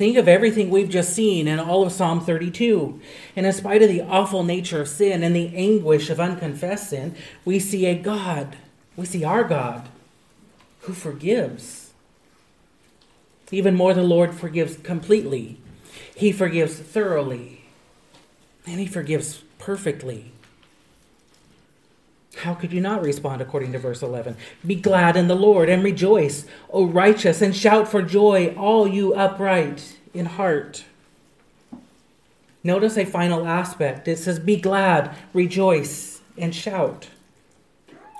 Think 0.00 0.16
of 0.16 0.28
everything 0.28 0.70
we've 0.70 0.88
just 0.88 1.12
seen 1.12 1.46
in 1.46 1.60
all 1.60 1.84
of 1.84 1.92
Psalm 1.92 2.22
32. 2.22 2.98
And 3.36 3.44
in 3.44 3.52
spite 3.52 3.82
of 3.82 3.90
the 3.90 4.00
awful 4.00 4.42
nature 4.42 4.80
of 4.80 4.88
sin 4.88 5.22
and 5.22 5.36
the 5.36 5.54
anguish 5.54 6.08
of 6.08 6.18
unconfessed 6.18 6.88
sin, 6.88 7.14
we 7.44 7.58
see 7.58 7.84
a 7.84 7.94
God, 7.94 8.56
we 8.96 9.04
see 9.04 9.24
our 9.24 9.44
God, 9.44 9.90
who 10.80 10.94
forgives. 10.94 11.90
Even 13.50 13.74
more, 13.74 13.92
the 13.92 14.02
Lord 14.02 14.32
forgives 14.32 14.78
completely, 14.78 15.58
He 16.16 16.32
forgives 16.32 16.78
thoroughly, 16.78 17.64
and 18.66 18.80
He 18.80 18.86
forgives 18.86 19.42
perfectly. 19.58 20.32
How 22.36 22.54
could 22.54 22.72
you 22.72 22.80
not 22.80 23.02
respond 23.02 23.42
according 23.42 23.72
to 23.72 23.78
verse 23.78 24.02
11? 24.02 24.36
Be 24.64 24.76
glad 24.76 25.16
in 25.16 25.28
the 25.28 25.34
Lord 25.34 25.68
and 25.68 25.82
rejoice, 25.82 26.46
O 26.70 26.86
righteous, 26.86 27.42
and 27.42 27.54
shout 27.54 27.88
for 27.88 28.02
joy, 28.02 28.54
all 28.56 28.86
you 28.86 29.14
upright 29.14 29.96
in 30.14 30.26
heart. 30.26 30.84
Notice 32.62 32.96
a 32.96 33.04
final 33.04 33.46
aspect. 33.46 34.06
It 34.06 34.18
says, 34.18 34.38
Be 34.38 34.56
glad, 34.56 35.16
rejoice, 35.32 36.20
and 36.36 36.54
shout. 36.54 37.08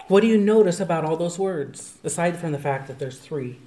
What 0.08 0.22
do 0.22 0.26
you 0.26 0.38
notice 0.38 0.80
about 0.80 1.04
all 1.04 1.16
those 1.16 1.38
words, 1.38 1.98
aside 2.02 2.36
from 2.36 2.52
the 2.52 2.58
fact 2.58 2.88
that 2.88 2.98
there's 2.98 3.18
three? 3.18 3.58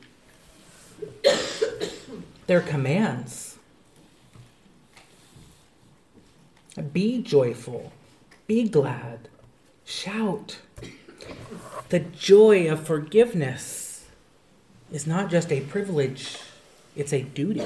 They're 2.48 2.60
commands. 2.60 3.58
Be 6.92 7.22
joyful, 7.22 7.94
be 8.48 8.68
glad, 8.68 9.30
Shout. 9.86 10.60
The 11.90 12.00
joy 12.00 12.72
of 12.72 12.86
forgiveness 12.86 14.06
is 14.92 15.06
not 15.06 15.30
just 15.30 15.52
a 15.52 15.62
privilege, 15.62 16.38
it's 16.96 17.14
a 17.14 17.22
duty. 17.22 17.66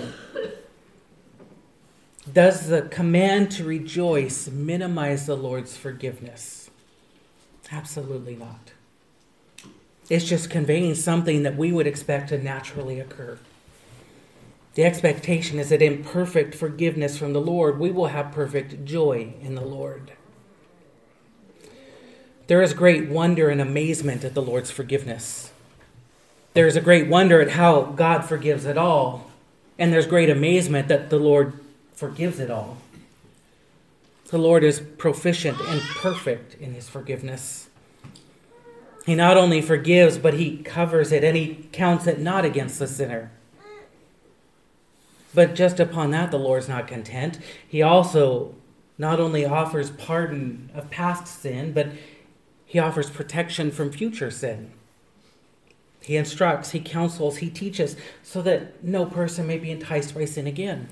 Does 2.32 2.68
the 2.68 2.84
command 2.84 3.52
to 3.52 3.64
rejoice 3.64 4.50
minimize 4.50 5.26
the 5.26 5.38
Lord's 5.38 5.78
forgiveness? 5.78 6.70
Absolutely 7.72 8.36
not. 8.36 8.72
It's 10.10 10.26
just 10.26 10.50
conveying 10.50 10.96
something 10.96 11.44
that 11.44 11.58
we 11.58 11.72
would 11.72 11.88
expect 11.88 12.30
to 12.30 12.38
naturally 12.38 13.00
occur. 13.00 13.38
The 14.76 14.86
expectation 14.86 15.58
is 15.58 15.70
that 15.70 15.82
in 15.82 16.04
perfect 16.04 16.54
forgiveness 16.54 17.18
from 17.18 17.34
the 17.34 17.42
Lord, 17.42 17.80
we 17.80 17.92
will 17.92 18.08
have 18.08 18.32
perfect 18.32 18.86
joy 18.86 19.34
in 19.42 19.56
the 19.56 19.66
Lord. 19.66 20.12
There 22.48 22.62
is 22.62 22.74
great 22.74 23.10
wonder 23.10 23.50
and 23.50 23.60
amazement 23.60 24.24
at 24.24 24.34
the 24.34 24.42
Lord's 24.42 24.72
forgiveness. 24.72 25.52
There 26.54 26.66
is 26.66 26.78
a 26.78 26.82
great 26.82 27.08
wonder 27.08 27.42
at 27.42 27.52
how 27.52 27.82
God 27.84 28.22
forgives 28.22 28.66
it 28.66 28.78
all, 28.78 29.30
and 29.78 29.92
there's 29.92 30.08
great 30.08 30.30
amazement 30.30 30.88
that 30.88 31.10
the 31.10 31.20
Lord 31.20 31.54
forgives 31.94 32.40
it 32.40 32.50
all. 32.50 32.78
The 34.30 34.38
Lord 34.38 34.64
is 34.64 34.80
proficient 34.80 35.60
and 35.60 35.82
perfect 35.82 36.56
in 36.56 36.74
his 36.74 36.90
forgiveness. 36.90 37.70
He 39.06 39.16
not 39.16 39.38
only 39.38 39.62
forgives, 39.62 40.18
but 40.18 40.34
he 40.34 40.58
covers 40.58 41.12
it 41.12 41.24
and 41.24 41.38
he 41.38 41.68
counts 41.72 42.08
it 42.08 42.20
not 42.20 42.44
against 42.44 42.80
the 42.80 42.88
sinner. 42.88 43.32
But 45.34 45.54
just 45.54 45.80
upon 45.80 46.12
that, 46.12 46.32
the 46.32 46.40
Lord's 46.40 46.68
not 46.68 46.88
content. 46.88 47.40
He 47.68 47.82
also 47.82 48.56
not 48.98 49.20
only 49.20 49.46
offers 49.46 49.92
pardon 49.92 50.72
of 50.74 50.90
past 50.90 51.42
sin, 51.42 51.72
but 51.72 51.88
he 52.68 52.78
offers 52.78 53.10
protection 53.10 53.72
from 53.72 53.92
future 53.92 54.30
sin. 54.30 54.72
He 56.02 56.16
instructs, 56.16 56.72
he 56.72 56.80
counsels, 56.80 57.38
he 57.38 57.50
teaches 57.50 57.96
so 58.22 58.42
that 58.44 58.84
no 58.84 59.06
person 59.06 59.48
may 59.48 59.58
be 59.58 59.72
enticed 59.72 60.14
by 60.14 60.26
sin 60.26 60.46
again. 60.46 60.90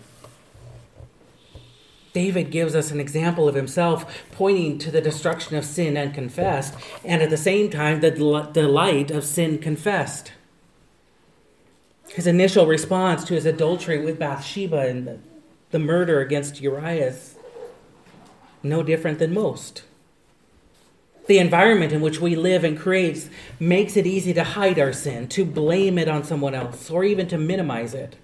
David 2.13 2.49
gives 2.49 2.76
us 2.76 2.91
an 2.91 3.01
example 3.01 3.47
of 3.49 3.55
himself 3.55 4.23
pointing 4.32 4.78
to 4.80 4.89
the 4.89 5.01
destruction 5.01 5.57
of 5.57 5.65
sin 5.65 5.97
unconfessed, 5.97 6.73
and 7.03 7.21
at 7.21 7.30
the 7.30 7.36
same 7.36 7.69
time, 7.69 7.99
the 7.99 8.09
delight 8.09 9.11
of 9.11 9.26
sin 9.26 9.57
confessed. 9.57 10.32
His 12.07 12.26
initial 12.26 12.67
response 12.67 13.26
to 13.26 13.34
his 13.34 13.45
adultery 13.45 13.99
with 13.99 14.17
Bathsheba 14.17 14.88
and 14.88 15.21
the, 15.71 15.80
murder 15.80 16.21
against 16.21 16.61
Uriah 16.61 17.07
is 17.07 17.36
no 18.63 18.82
different 18.82 19.19
than 19.19 19.34
most. 19.34 19.84
The 21.28 21.39
environment 21.39 21.91
in 21.91 22.01
which 22.01 22.21
we 22.21 22.36
live 22.36 22.63
and 22.63 22.78
creates 22.78 23.30
makes 23.59 23.97
it 23.97 24.05
easy 24.05 24.34
to 24.34 24.43
hide 24.43 24.78
our 24.78 24.93
sin, 24.93 25.28
to 25.30 25.43
blame 25.43 25.97
it 25.97 26.07
on 26.07 26.23
someone 26.23 26.53
else, 26.53 26.89
or 26.91 27.03
even 27.03 27.28
to 27.30 27.38
minimize 27.38 27.93
it. 27.93 28.15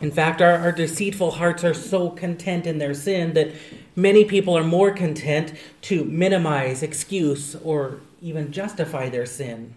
In 0.00 0.10
fact, 0.10 0.42
our, 0.42 0.56
our, 0.56 0.70
deceitful 0.70 1.32
hearts 1.32 1.64
are 1.64 1.74
so 1.74 2.10
content 2.10 2.66
in 2.66 2.78
their 2.78 2.94
sin 2.94 3.32
that 3.32 3.52
many 3.96 4.24
people 4.24 4.56
are 4.56 4.62
more 4.62 4.92
content 4.92 5.54
to 5.82 6.04
minimize, 6.04 6.82
excuse, 6.82 7.56
or 7.56 8.00
even 8.20 8.52
justify 8.52 9.08
their 9.08 9.26
sin. 9.26 9.74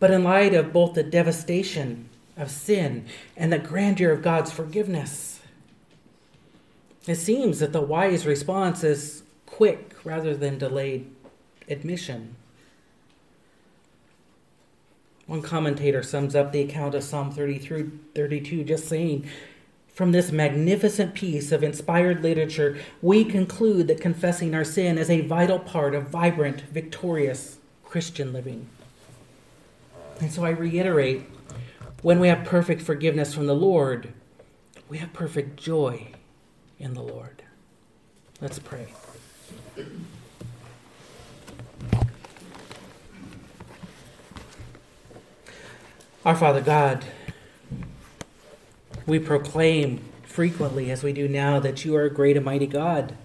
But 0.00 0.10
in 0.10 0.24
light 0.24 0.52
of 0.52 0.72
both 0.72 0.94
the 0.94 1.02
devastation 1.02 2.08
of 2.36 2.50
sin 2.50 3.06
and 3.36 3.52
the 3.52 3.58
grandeur 3.58 4.10
of 4.12 4.22
God's 4.22 4.50
forgiveness, 4.50 5.40
it 7.06 7.16
seems 7.16 7.60
that 7.60 7.72
the 7.72 7.80
wise 7.80 8.26
response 8.26 8.84
is 8.84 9.22
quick 9.50 9.94
rather 10.04 10.36
than 10.36 10.58
delayed 10.58 11.10
admission. 11.68 12.36
One 15.26 15.42
commentator 15.42 16.02
sums 16.02 16.34
up 16.34 16.52
the 16.52 16.62
account 16.62 16.94
of 16.94 17.02
Psalm 17.02 17.30
33, 17.30 17.90
32 18.14 18.64
just 18.64 18.88
saying, 18.88 19.28
From 19.92 20.12
this 20.12 20.32
magnificent 20.32 21.14
piece 21.14 21.52
of 21.52 21.62
inspired 21.62 22.22
literature, 22.22 22.78
we 23.02 23.24
conclude 23.24 23.88
that 23.88 24.00
confessing 24.00 24.54
our 24.54 24.64
sin 24.64 24.96
is 24.96 25.10
a 25.10 25.20
vital 25.20 25.58
part 25.58 25.94
of 25.94 26.08
vibrant, 26.08 26.62
victorious 26.62 27.58
Christian 27.84 28.32
living. 28.32 28.68
And 30.20 30.32
so 30.32 30.44
I 30.44 30.50
reiterate 30.50 31.24
when 32.02 32.20
we 32.20 32.28
have 32.28 32.44
perfect 32.44 32.80
forgiveness 32.80 33.34
from 33.34 33.46
the 33.46 33.54
Lord, 33.54 34.12
we 34.88 34.98
have 34.98 35.12
perfect 35.12 35.58
joy 35.58 36.12
in 36.78 36.94
the 36.94 37.02
Lord. 37.02 37.42
Let's 38.40 38.58
pray. 38.58 38.86
Our 46.24 46.36
Father 46.36 46.60
God, 46.60 47.04
we 49.06 49.18
proclaim 49.18 50.00
frequently, 50.24 50.90
as 50.90 51.02
we 51.02 51.12
do 51.12 51.26
now, 51.26 51.58
that 51.58 51.84
you 51.84 51.96
are 51.96 52.04
a 52.04 52.10
great 52.10 52.36
and 52.36 52.44
mighty 52.44 52.66
God. 52.66 53.16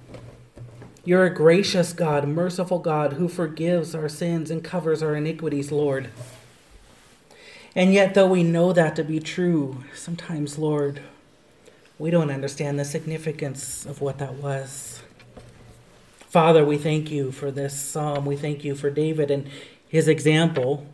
You're 1.03 1.25
a 1.25 1.33
gracious 1.33 1.91
God, 1.91 2.25
merciful 2.27 2.79
God 2.79 3.13
who 3.13 3.27
forgives 3.27 3.93
our 3.93 4.07
sins 4.07 4.49
and 4.49 4.63
covers 4.63 5.03
our 5.03 5.15
iniquities, 5.15 5.69
Lord. 5.69 6.11
And 7.75 7.93
yet, 7.93 8.13
though 8.13 8.27
we 8.27 8.41
know 8.41 8.71
that 8.71 8.95
to 8.95 9.03
be 9.03 9.19
true, 9.19 9.83
sometimes, 9.93 10.57
Lord, 10.57 11.01
we 11.99 12.09
don't 12.09 12.31
understand 12.31 12.79
the 12.79 12.85
significance 12.85 13.85
of 13.85 13.99
what 13.99 14.19
that 14.19 14.35
was. 14.35 15.01
Father, 16.33 16.65
we 16.65 16.77
thank 16.77 17.11
you 17.11 17.31
for 17.31 17.51
this 17.51 17.79
psalm. 17.79 18.25
We 18.25 18.35
thank 18.35 18.65
you 18.65 18.73
for 18.75 18.89
David 18.89 19.31
and 19.31 19.47
his 19.87 20.07
example 20.07 20.87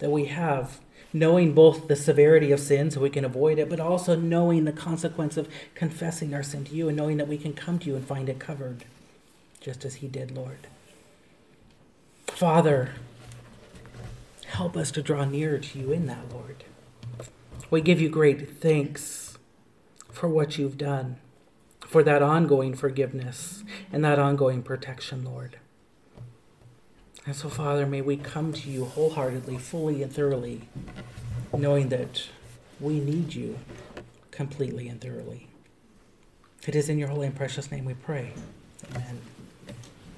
that 0.00 0.10
we 0.10 0.26
have, 0.26 0.80
knowing 1.12 1.54
both 1.54 1.88
the 1.88 1.96
severity 1.96 2.52
of 2.52 2.60
sin 2.60 2.90
so 2.90 3.00
we 3.00 3.08
can 3.08 3.24
avoid 3.24 3.58
it, 3.58 3.70
but 3.70 3.80
also 3.80 4.16
knowing 4.16 4.64
the 4.64 4.72
consequence 4.72 5.36
of 5.36 5.48
confessing 5.74 6.34
our 6.34 6.42
sin 6.42 6.64
to 6.64 6.74
you 6.74 6.88
and 6.88 6.96
knowing 6.96 7.16
that 7.16 7.28
we 7.28 7.38
can 7.38 7.54
come 7.54 7.78
to 7.78 7.86
you 7.86 7.96
and 7.96 8.06
find 8.06 8.28
it 8.28 8.38
covered, 8.38 8.84
just 9.60 9.84
as 9.84 9.94
he 9.96 10.08
did, 10.08 10.32
Lord. 10.32 10.66
Father, 12.26 12.94
Help 14.54 14.76
us 14.76 14.92
to 14.92 15.02
draw 15.02 15.24
nearer 15.24 15.58
to 15.58 15.78
you 15.80 15.90
in 15.90 16.06
that, 16.06 16.32
Lord. 16.32 16.62
We 17.70 17.80
give 17.80 18.00
you 18.00 18.08
great 18.08 18.60
thanks 18.60 19.36
for 20.12 20.28
what 20.28 20.58
you've 20.58 20.78
done, 20.78 21.16
for 21.94 22.02
that 22.02 22.22
ongoing 22.22 22.74
forgiveness 22.74 23.62
and 23.92 24.04
that 24.04 24.18
ongoing 24.18 24.64
protection, 24.64 25.22
Lord. 25.24 25.58
And 27.24 27.36
so, 27.36 27.48
Father, 27.48 27.86
may 27.86 28.00
we 28.00 28.16
come 28.16 28.52
to 28.52 28.68
you 28.68 28.84
wholeheartedly, 28.84 29.58
fully, 29.58 30.02
and 30.02 30.12
thoroughly, 30.12 30.62
knowing 31.56 31.90
that 31.90 32.30
we 32.80 32.98
need 32.98 33.36
you 33.36 33.60
completely 34.32 34.88
and 34.88 35.00
thoroughly. 35.00 35.46
It 36.66 36.74
is 36.74 36.88
in 36.88 36.98
your 36.98 37.10
holy 37.10 37.28
and 37.28 37.36
precious 37.36 37.70
name 37.70 37.84
we 37.84 37.94
pray. 37.94 38.32
Amen. 38.90 39.20